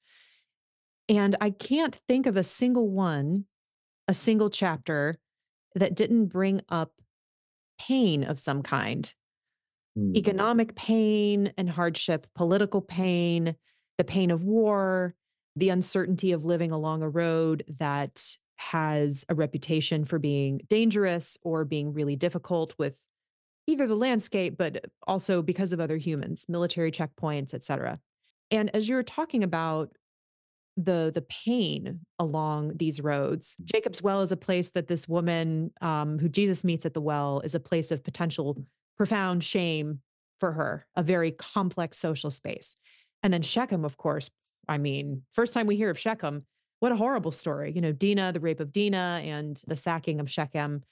[1.08, 3.46] And I can't think of a single one,
[4.06, 5.16] a single chapter
[5.74, 6.92] that didn't bring up
[7.80, 9.12] pain of some kind
[9.98, 10.16] mm.
[10.16, 13.56] economic pain and hardship, political pain,
[13.98, 15.14] the pain of war,
[15.56, 21.64] the uncertainty of living along a road that has a reputation for being dangerous or
[21.64, 22.98] being really difficult with
[23.66, 27.98] either the landscape but also because of other humans military checkpoints etc
[28.50, 29.90] and as you're talking about
[30.76, 36.18] the the pain along these roads jacob's well is a place that this woman um,
[36.18, 38.62] who jesus meets at the well is a place of potential
[38.96, 40.00] profound shame
[40.40, 42.76] for her a very complex social space.
[43.22, 44.30] And then shechem of course
[44.68, 46.44] I mean, first time we hear of Shechem,
[46.80, 47.72] what a horrible story.
[47.74, 50.82] You know, Dinah, the rape of Dinah, and the sacking of Shechem.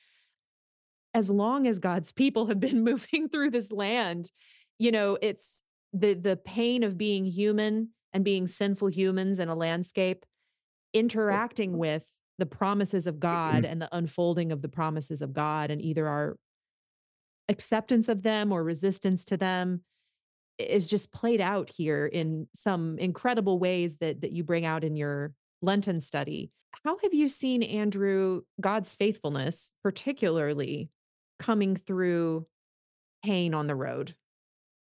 [1.15, 4.31] As long as God's people have been moving through this land,
[4.79, 9.55] you know, it's the the pain of being human and being sinful humans in a
[9.55, 10.25] landscape,
[10.93, 12.07] interacting with
[12.39, 13.73] the promises of God mm-hmm.
[13.73, 16.37] and the unfolding of the promises of God, and either our
[17.49, 19.83] acceptance of them or resistance to them
[20.59, 24.97] is just played out here in some incredible ways that that you bring out in
[24.97, 25.33] your
[25.63, 26.51] Lenten study.
[26.85, 30.91] How have you seen Andrew God's faithfulness particularly
[31.39, 32.47] coming through
[33.25, 34.15] pain on the road?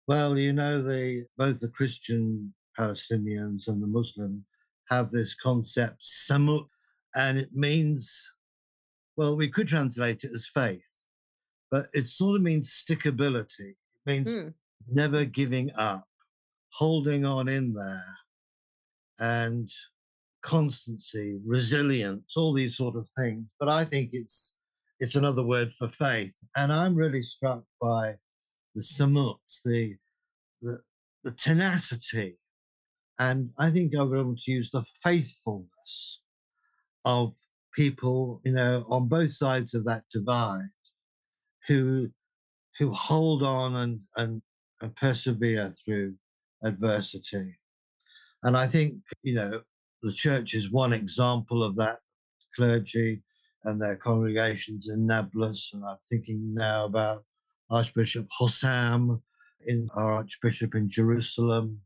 [0.07, 4.45] Well, you know, the both the Christian Palestinians and the Muslim
[4.89, 6.66] have this concept sumud,
[7.14, 8.33] and it means,
[9.16, 11.05] well, we could translate it as faith,
[11.70, 13.70] but it sort of means stickability.
[13.70, 13.76] It
[14.07, 14.55] means mm
[14.87, 16.05] never giving up,
[16.72, 18.16] holding on in there,
[19.20, 19.68] and
[20.43, 23.45] constancy, resilience, all these sort of things.
[23.59, 24.55] But I think it's
[25.01, 26.37] it's another word for faith.
[26.57, 28.16] And I'm really struck by
[28.74, 29.97] the sumuds, the
[30.62, 30.79] the,
[31.24, 32.39] the tenacity,
[33.18, 36.22] and I think I would able to use the faithfulness
[37.05, 37.35] of
[37.74, 40.61] people, you know, on both sides of that divide,
[41.66, 42.09] who
[42.79, 44.43] who hold on and, and
[44.87, 46.14] persevere through
[46.62, 47.59] adversity.
[48.43, 49.62] And I think, you know,
[50.03, 51.99] the church is one example of that
[52.55, 53.22] clergy
[53.64, 55.70] and their congregations in Nablus.
[55.74, 57.24] And I'm thinking now about
[57.70, 59.20] Archbishop Hosam,
[59.66, 61.81] in our Archbishop in Jerusalem,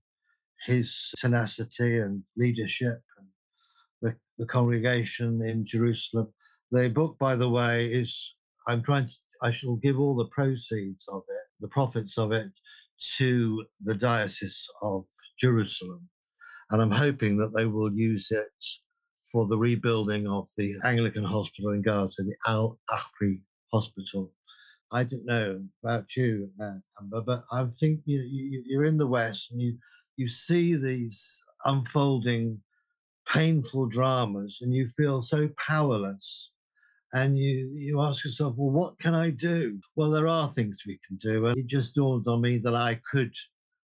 [0.66, 3.26] his tenacity and leadership, and
[4.03, 6.28] the, the congregation in Jerusalem.
[6.70, 8.36] The book, by the way, is
[8.68, 12.53] I'm trying to, I shall give all the proceeds of it, the profits of it,
[13.18, 15.05] to the Diocese of
[15.38, 16.09] Jerusalem.
[16.70, 18.64] And I'm hoping that they will use it
[19.30, 23.40] for the rebuilding of the Anglican hospital in Gaza, the Al Ahli
[23.72, 24.32] Hospital.
[24.90, 29.07] I don't know about you, uh, Amber, but I think you, you, you're in the
[29.07, 29.78] West and you,
[30.16, 32.61] you see these unfolding
[33.26, 36.51] painful dramas and you feel so powerless
[37.13, 40.99] and you you ask yourself well what can i do well there are things we
[41.07, 43.33] can do and it just dawned on me that i could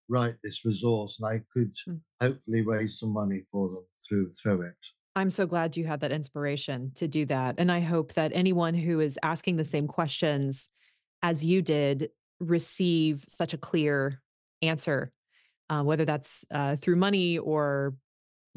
[0.09, 2.01] write this resource and i could mm.
[2.21, 4.77] hopefully raise some money for them through through it
[5.17, 7.57] I'm so glad you had that inspiration to do that.
[7.59, 10.71] And I hope that anyone who is asking the same questions
[11.25, 14.23] as you did receive such a clear
[14.63, 15.11] answer,
[15.71, 17.95] uh, whether that's uh, through money or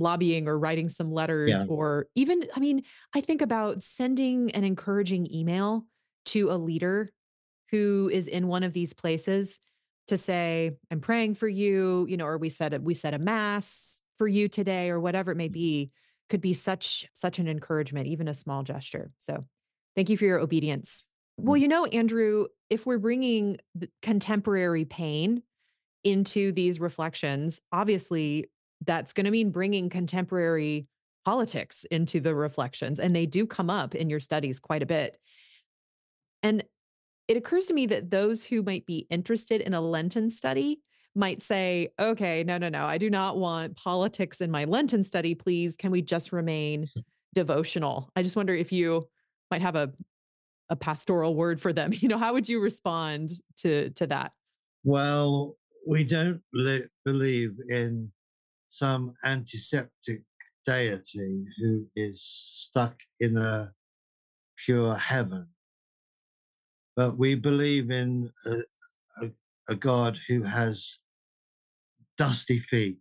[0.02, 1.66] lobbying or writing some letters yeah.
[1.68, 2.84] or even, I mean,
[3.16, 5.86] I think about sending an encouraging email
[6.26, 7.10] to a leader
[7.72, 9.60] who is in one of these places
[10.08, 14.02] to say, I'm praying for you, you know, or we said we said a mass
[14.22, 15.54] for you today or whatever it may mm-hmm.
[15.54, 15.91] be
[16.30, 19.43] could be such such an encouragement even a small gesture so
[19.95, 21.06] thank you for your obedience
[21.38, 21.64] well mm-hmm.
[21.64, 23.58] you know andrew if we're bringing
[24.04, 25.41] contemporary pain
[26.04, 28.47] into these reflections obviously
[28.86, 30.88] that's going to mean bringing contemporary
[31.26, 35.18] politics into the reflections and they do come up in your studies quite a bit
[36.42, 36.64] and
[37.28, 40.82] it occurs to me that those who might be interested in a lenten study
[41.16, 45.36] might say, okay, no, no, no, I do not want politics in my Lenten study.
[45.36, 46.86] Please, can we just remain
[47.34, 48.10] devotional?
[48.16, 49.08] I just wonder if you
[49.50, 49.92] might have a
[50.70, 51.92] a pastoral word for them.
[52.02, 54.32] You know, how would you respond to to that?
[54.84, 58.12] Well, we don't li- believe in
[58.72, 60.24] some antiseptic
[60.66, 63.74] deity who is stuck in a
[64.66, 65.48] pure heaven.
[66.96, 68.56] But we believe in a,
[69.24, 69.30] a,
[69.70, 71.00] a God who has
[72.18, 73.00] dusty feet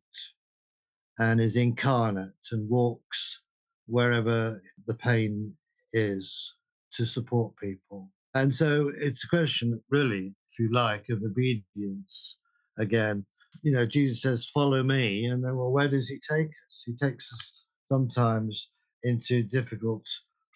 [1.18, 3.42] and is incarnate and walks
[3.86, 5.54] wherever the pain
[5.92, 6.56] is
[6.94, 8.10] to support people.
[8.34, 12.38] And so it's a question, really, if you like, of obedience
[12.76, 13.24] again.
[13.62, 15.26] You know, Jesus says, Follow me.
[15.26, 16.84] And then, well, where does he take us?
[16.86, 18.70] He takes us sometimes
[19.02, 20.06] into difficult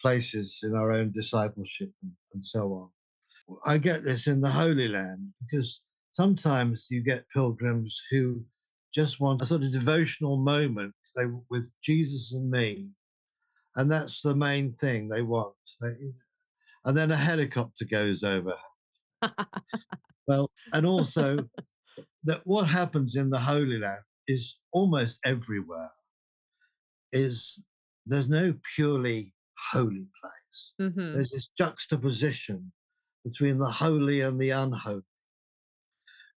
[0.01, 2.89] places in our own discipleship and, and so on.
[3.65, 5.81] I get this in the Holy Land because
[6.11, 8.43] sometimes you get pilgrims who
[8.93, 12.91] just want a sort of devotional moment they, with Jesus and me.
[13.75, 15.53] And that's the main thing they want.
[15.81, 15.93] They,
[16.85, 18.53] and then a helicopter goes over.
[20.27, 21.39] well, and also
[22.25, 25.91] that what happens in the Holy Land is almost everywhere
[27.11, 27.65] is
[28.05, 29.33] there's no purely
[29.71, 30.73] holy place.
[30.81, 31.13] Mm-hmm.
[31.15, 32.71] There's this juxtaposition
[33.23, 35.03] between the holy and the unholy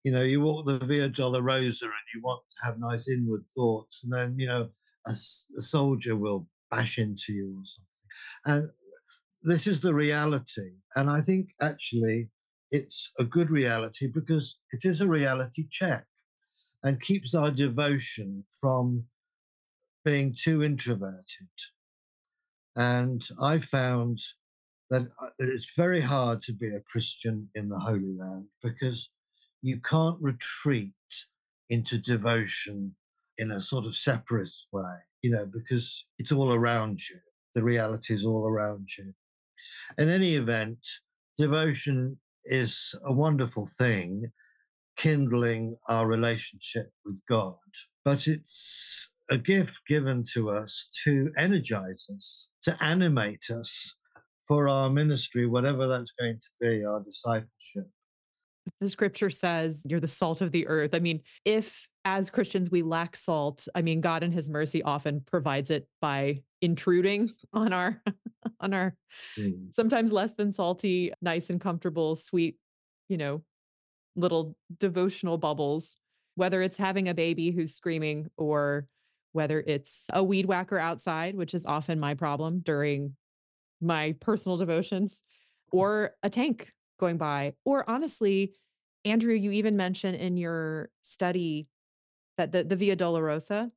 [0.04, 4.02] you know, you walk the Via Dolorosa and you want to have nice inward thoughts,
[4.02, 4.68] and then, you know,
[5.06, 8.62] a, a soldier will bash into you or something.
[8.62, 8.70] And
[9.42, 10.70] this is the reality.
[10.94, 12.30] And I think actually
[12.70, 16.04] it's a good reality because it is a reality check
[16.82, 19.04] and keeps our devotion from
[20.04, 21.48] being too introverted.
[22.76, 24.18] And I found
[24.90, 29.10] that uh, it's very hard to be a Christian in the Holy Land because
[29.62, 30.92] you can't retreat
[31.68, 32.94] into devotion
[33.38, 37.18] in a sort of separate way, you know, because it's all around you.
[37.54, 39.12] The reality is all around you.
[39.96, 40.78] In any event,
[41.36, 44.30] devotion is a wonderful thing,
[44.96, 47.56] kindling our relationship with God,
[48.04, 53.94] but it's a gift given to us to energize us, to animate us
[54.46, 57.90] for our ministry, whatever that's going to be, our discipleship.
[58.80, 60.94] The scripture says you're the salt of the earth.
[60.94, 65.20] I mean, if as Christians we lack salt, I mean, God in his mercy often
[65.20, 68.02] provides it by intruding on our
[68.60, 68.94] on our
[69.38, 69.72] mm.
[69.74, 72.56] sometimes less than salty, nice and comfortable, sweet,
[73.08, 73.42] you know,
[74.16, 75.98] little devotional bubbles
[76.38, 78.86] whether it's having a baby who's screaming or
[79.32, 83.16] whether it's a weed whacker outside, which is often my problem during
[83.80, 85.22] my personal devotions,
[85.72, 87.54] or a tank going by.
[87.64, 88.54] Or honestly,
[89.04, 91.66] Andrew, you even mentioned in your study
[92.38, 93.70] that the, the Via Dolorosa,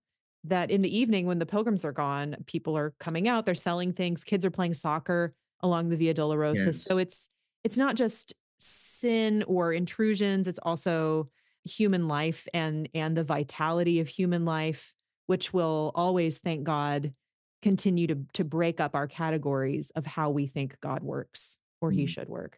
[0.45, 3.91] that in the evening when the pilgrims are gone, people are coming out, they're selling
[3.91, 6.67] things, kids are playing soccer along the Via Dolorosa.
[6.67, 6.83] Yes.
[6.83, 7.27] So it's
[7.63, 11.29] it's not just sin or intrusions, it's also
[11.63, 14.95] human life and and the vitality of human life,
[15.27, 17.13] which will always, thank God,
[17.61, 21.95] continue to to break up our categories of how we think God works or mm.
[21.95, 22.57] he should work.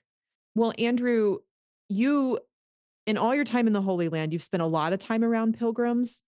[0.55, 1.39] Well, Andrew,
[1.89, 2.39] you
[3.05, 5.57] in all your time in the Holy Land, you've spent a lot of time around
[5.57, 6.23] pilgrims,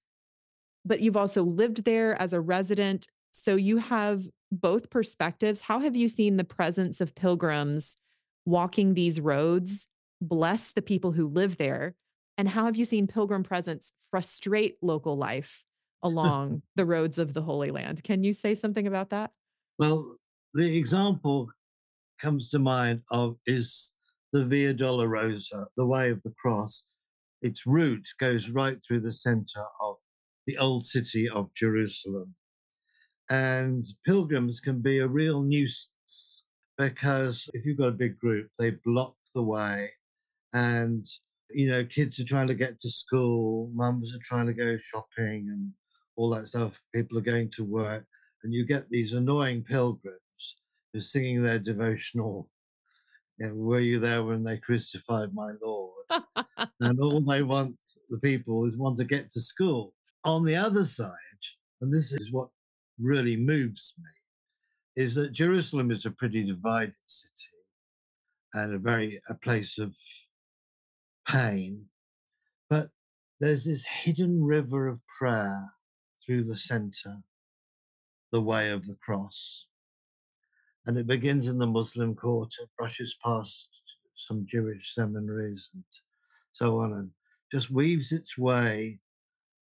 [0.83, 3.07] but you've also lived there as a resident.
[3.31, 5.61] So you have both perspectives.
[5.61, 7.97] How have you seen the presence of pilgrims
[8.45, 9.87] walking these roads
[10.21, 11.95] bless the people who live there?
[12.37, 15.63] And how have you seen pilgrim presence frustrate local life
[16.03, 18.03] along the roads of the Holy Land?
[18.03, 19.31] Can you say something about that?
[19.79, 20.05] Well,
[20.53, 21.49] the example
[22.19, 23.93] comes to mind of is
[24.35, 26.87] the Via Dolorosa, the Way of the Cross.
[27.41, 29.95] Its route goes right through the center of
[30.45, 32.35] the old city of Jerusalem.
[33.29, 36.43] And pilgrims can be a real nuisance
[36.77, 39.89] because if you've got a big group, they block the way.
[40.53, 41.05] And,
[41.51, 45.47] you know, kids are trying to get to school, mums are trying to go shopping
[45.49, 45.71] and
[46.17, 46.81] all that stuff.
[46.93, 48.05] People are going to work.
[48.43, 50.57] And you get these annoying pilgrims
[50.91, 52.49] who are singing their devotional
[53.37, 55.91] you know, were you there when they crucified my Lord?
[56.79, 57.75] and all they want,
[58.09, 59.93] the people, is want to get to school.
[60.23, 61.09] On the other side,
[61.81, 62.49] and this is what
[62.99, 67.51] really moves me, is that Jerusalem is a pretty divided city
[68.53, 69.95] and a very a place of
[71.27, 71.85] pain.
[72.69, 72.89] But
[73.41, 75.65] there's this hidden river of prayer
[76.25, 77.17] through the center,
[78.31, 79.67] the way of the cross
[80.85, 83.69] and it begins in the Muslim quarter, brushes past
[84.13, 85.83] some Jewish seminaries and
[86.51, 87.09] so on, and
[87.51, 88.99] just weaves its way.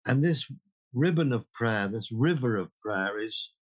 [0.06, 0.52] And this
[0.94, 3.54] ribbon of prayer, this river of prayer, is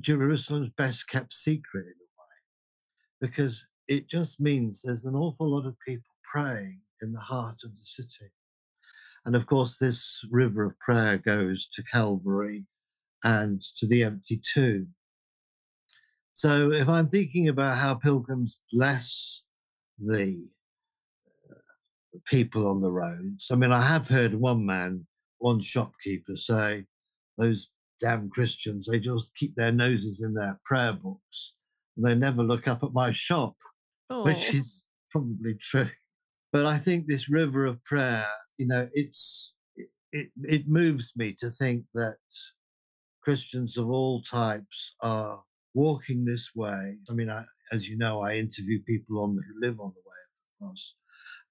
[0.00, 5.66] Jerusalem's best kept secret in a way, because it just means there's an awful lot
[5.66, 8.30] of people praying in the heart of the city.
[9.24, 12.64] And of course, this river of prayer goes to Calvary
[13.24, 14.94] and to the empty tomb.
[16.36, 19.42] So if I'm thinking about how pilgrims bless
[19.98, 20.46] the
[21.50, 25.06] uh, people on the roads, I mean, I have heard one man,
[25.38, 26.84] one shopkeeper say,
[27.38, 27.70] those
[28.02, 31.54] damn Christians, they just keep their noses in their prayer books
[31.96, 33.54] and they never look up at my shop,
[34.10, 34.22] oh.
[34.24, 35.88] which is probably true.
[36.52, 38.26] But I think this river of prayer,
[38.58, 42.18] you know, it's it, it, it moves me to think that
[43.22, 45.38] Christians of all types are
[45.76, 46.96] walking this way.
[47.08, 50.20] I mean, I, as you know, I interview people on who live on the way
[50.24, 50.94] of the cross,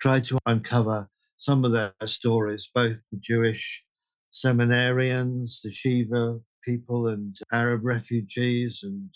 [0.02, 1.08] try to uncover
[1.38, 3.86] some of their stories, both the Jewish
[4.34, 9.10] seminarians, the Shiva people, and Arab refugees, and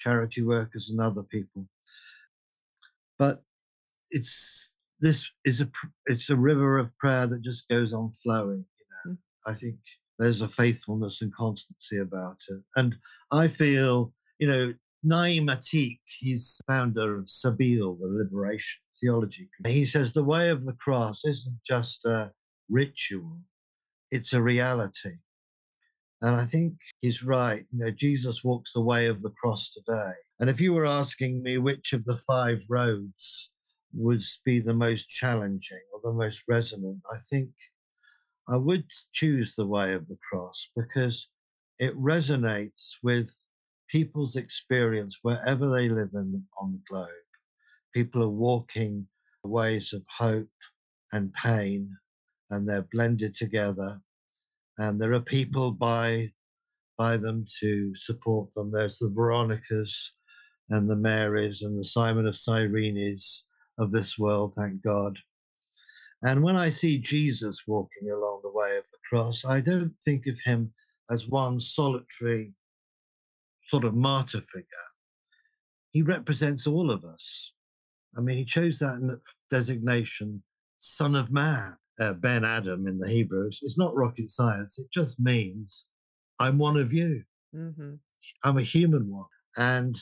[0.00, 1.68] charity workers, and other people.
[3.18, 3.42] But
[4.10, 5.70] it's this is a
[6.06, 8.64] it's a river of prayer that just goes on flowing.
[8.78, 9.18] You know, mm.
[9.46, 9.76] I think
[10.18, 12.96] there's a faithfulness and constancy about it, and
[13.30, 19.48] I feel you know, Naim Ateek, he's founder of Sabeel, the liberation theology.
[19.66, 22.32] He says the way of the cross isn't just a
[22.68, 23.38] ritual,
[24.10, 25.14] it's a reality.
[26.20, 27.64] And I think he's right.
[27.72, 30.14] You know, Jesus walks the way of the cross today.
[30.40, 33.52] And if you were asking me which of the five roads
[33.94, 37.50] would be the most challenging or the most resonant, I think
[38.48, 41.28] I would choose the way of the cross because
[41.78, 43.32] it resonates with
[43.88, 47.08] people's experience wherever they live in, on the globe.
[47.94, 49.06] People are walking
[49.44, 50.48] ways of hope
[51.12, 51.90] and pain,
[52.50, 54.00] and they're blended together.
[54.78, 56.32] And there are people by
[56.96, 58.72] by them to support them.
[58.72, 60.14] There's the Veronicas
[60.68, 63.46] and the Marys and the Simon of Cyrenes
[63.78, 65.16] of this world, thank God.
[66.24, 70.26] And when I see Jesus walking along the way of the cross, I don't think
[70.26, 70.72] of him
[71.10, 72.52] as one solitary
[73.68, 74.88] sort of martyr figure,
[75.90, 77.52] he represents all of us.
[78.16, 80.42] I mean, he chose that designation,
[80.78, 83.60] Son of Man, uh, Ben Adam in the Hebrews.
[83.62, 84.78] It's not rocket science.
[84.78, 85.86] It just means
[86.38, 87.22] I'm one of you.
[87.54, 87.94] Mm-hmm.
[88.44, 89.26] I'm a human one.
[89.56, 89.98] And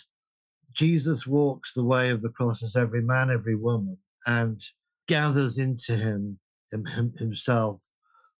[0.72, 4.60] Jesus walks the way of the cross as every man, every woman, and
[5.08, 6.38] gathers into him,
[6.72, 7.82] him himself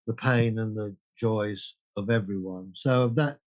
[0.06, 2.70] the pain and the joys of everyone.
[2.74, 3.38] So that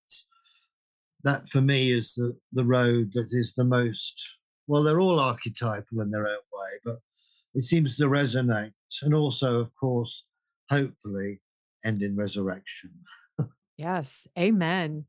[1.24, 4.84] that for me is the the road that is the most well.
[4.84, 6.98] They're all archetypal in their own way, but
[7.56, 10.26] it seems to resonate, and also, of course,
[10.70, 11.42] hopefully,
[11.86, 12.92] end in resurrection.
[13.78, 15.06] yes, Amen.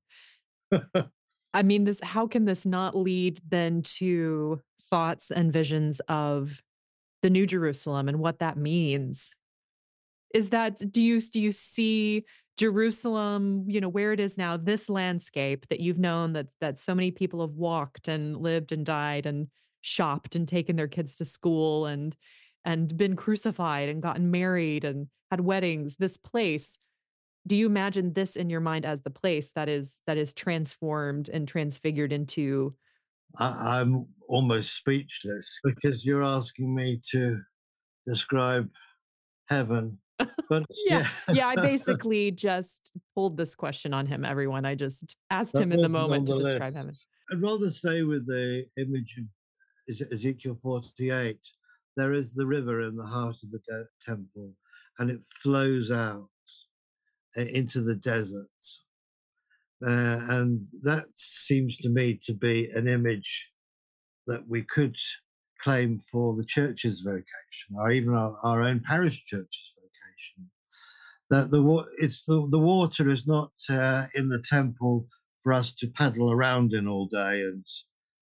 [1.54, 2.00] I mean, this.
[2.02, 6.62] How can this not lead then to thoughts and visions of
[7.22, 9.30] the New Jerusalem and what that means?
[10.32, 12.24] Is that do you do you see
[12.61, 16.94] Jerusalem, you know, where it is now, this landscape that you've known that that so
[16.94, 19.48] many people have walked and lived and died and
[19.80, 22.14] shopped and taken their kids to school and
[22.66, 26.78] and been crucified and gotten married and had weddings, this place
[27.46, 31.30] do you imagine this in your mind as the place that is that is transformed
[31.30, 32.74] and transfigured into
[33.38, 37.40] I, am almost speechless because you're asking me to
[38.06, 38.68] describe
[39.48, 39.98] heaven
[40.48, 41.04] but yeah.
[41.28, 44.64] yeah, yeah i basically just pulled this question on him everyone.
[44.64, 46.50] I just asked him in the moment the to list.
[46.50, 46.94] describe heaven
[47.32, 51.38] i'd rather stay with the image of ezekiel 48
[51.96, 54.52] there is the river in the heart of the de- temple
[54.98, 56.28] and it flows out
[57.36, 58.46] into the desert.
[59.82, 63.52] Uh, and that seems to me to be an image
[64.26, 64.96] that we could
[65.62, 69.76] claim for the church's vocation, or even our, our own parish church's
[70.20, 70.50] vocation.
[71.30, 75.06] That the it's the, the water is not uh, in the temple
[75.42, 77.64] for us to paddle around in all day and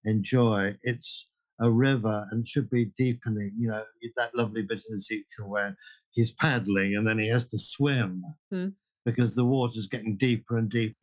[0.04, 0.74] enjoy.
[0.82, 1.28] It's
[1.60, 3.52] a river and should be deepening.
[3.58, 3.82] You know
[4.16, 5.76] that lovely bit in Ezekiel where
[6.10, 8.22] he's paddling and then he has to swim.
[8.52, 8.74] Mm
[9.08, 10.94] because the water's getting deeper and deeper.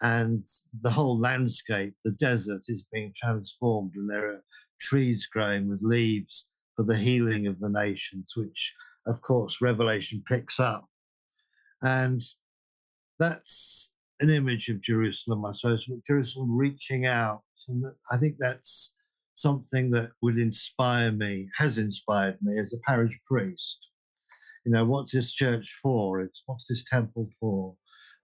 [0.00, 0.44] And
[0.82, 4.44] the whole landscape, the desert, is being transformed, and there are
[4.80, 8.74] trees growing with leaves for the healing of the nations, which,
[9.06, 10.86] of course, Revelation picks up.
[11.82, 12.22] And
[13.18, 13.90] that's
[14.20, 17.42] an image of Jerusalem, I suppose, Jerusalem reaching out.
[17.68, 18.94] And I think that's
[19.34, 23.90] something that would inspire me, has inspired me as a parish priest
[24.64, 26.20] you know, what's this church for?
[26.20, 27.76] It's what's this temple for,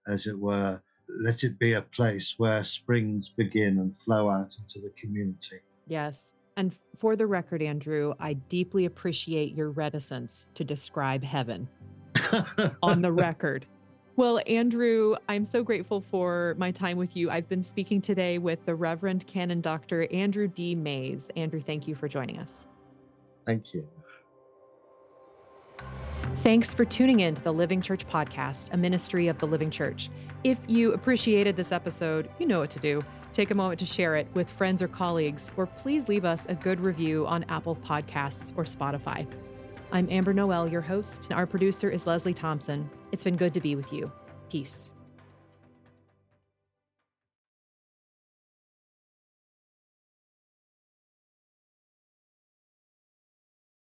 [0.09, 0.83] as it were.
[1.24, 5.57] Let it be a place where springs begin and flow out into the community.
[5.87, 6.33] Yes.
[6.61, 11.66] And for the record, Andrew, I deeply appreciate your reticence to describe heaven
[12.82, 13.64] on the record.
[14.16, 17.30] Well, Andrew, I'm so grateful for my time with you.
[17.30, 20.06] I've been speaking today with the Reverend Canon Dr.
[20.12, 20.74] Andrew D.
[20.74, 21.30] Mayes.
[21.34, 22.68] Andrew, thank you for joining us.
[23.46, 23.88] Thank you.
[26.34, 30.11] Thanks for tuning in to the Living Church Podcast, a ministry of the Living Church.
[30.44, 33.02] If you appreciated this episode, you know what to do.
[33.33, 36.55] Take a moment to share it with friends or colleagues, or please leave us a
[36.55, 39.26] good review on Apple Podcasts or Spotify.
[39.93, 42.91] I'm Amber Noel, your host, and our producer is Leslie Thompson.
[43.12, 44.11] It's been good to be with you.
[44.51, 44.91] Peace.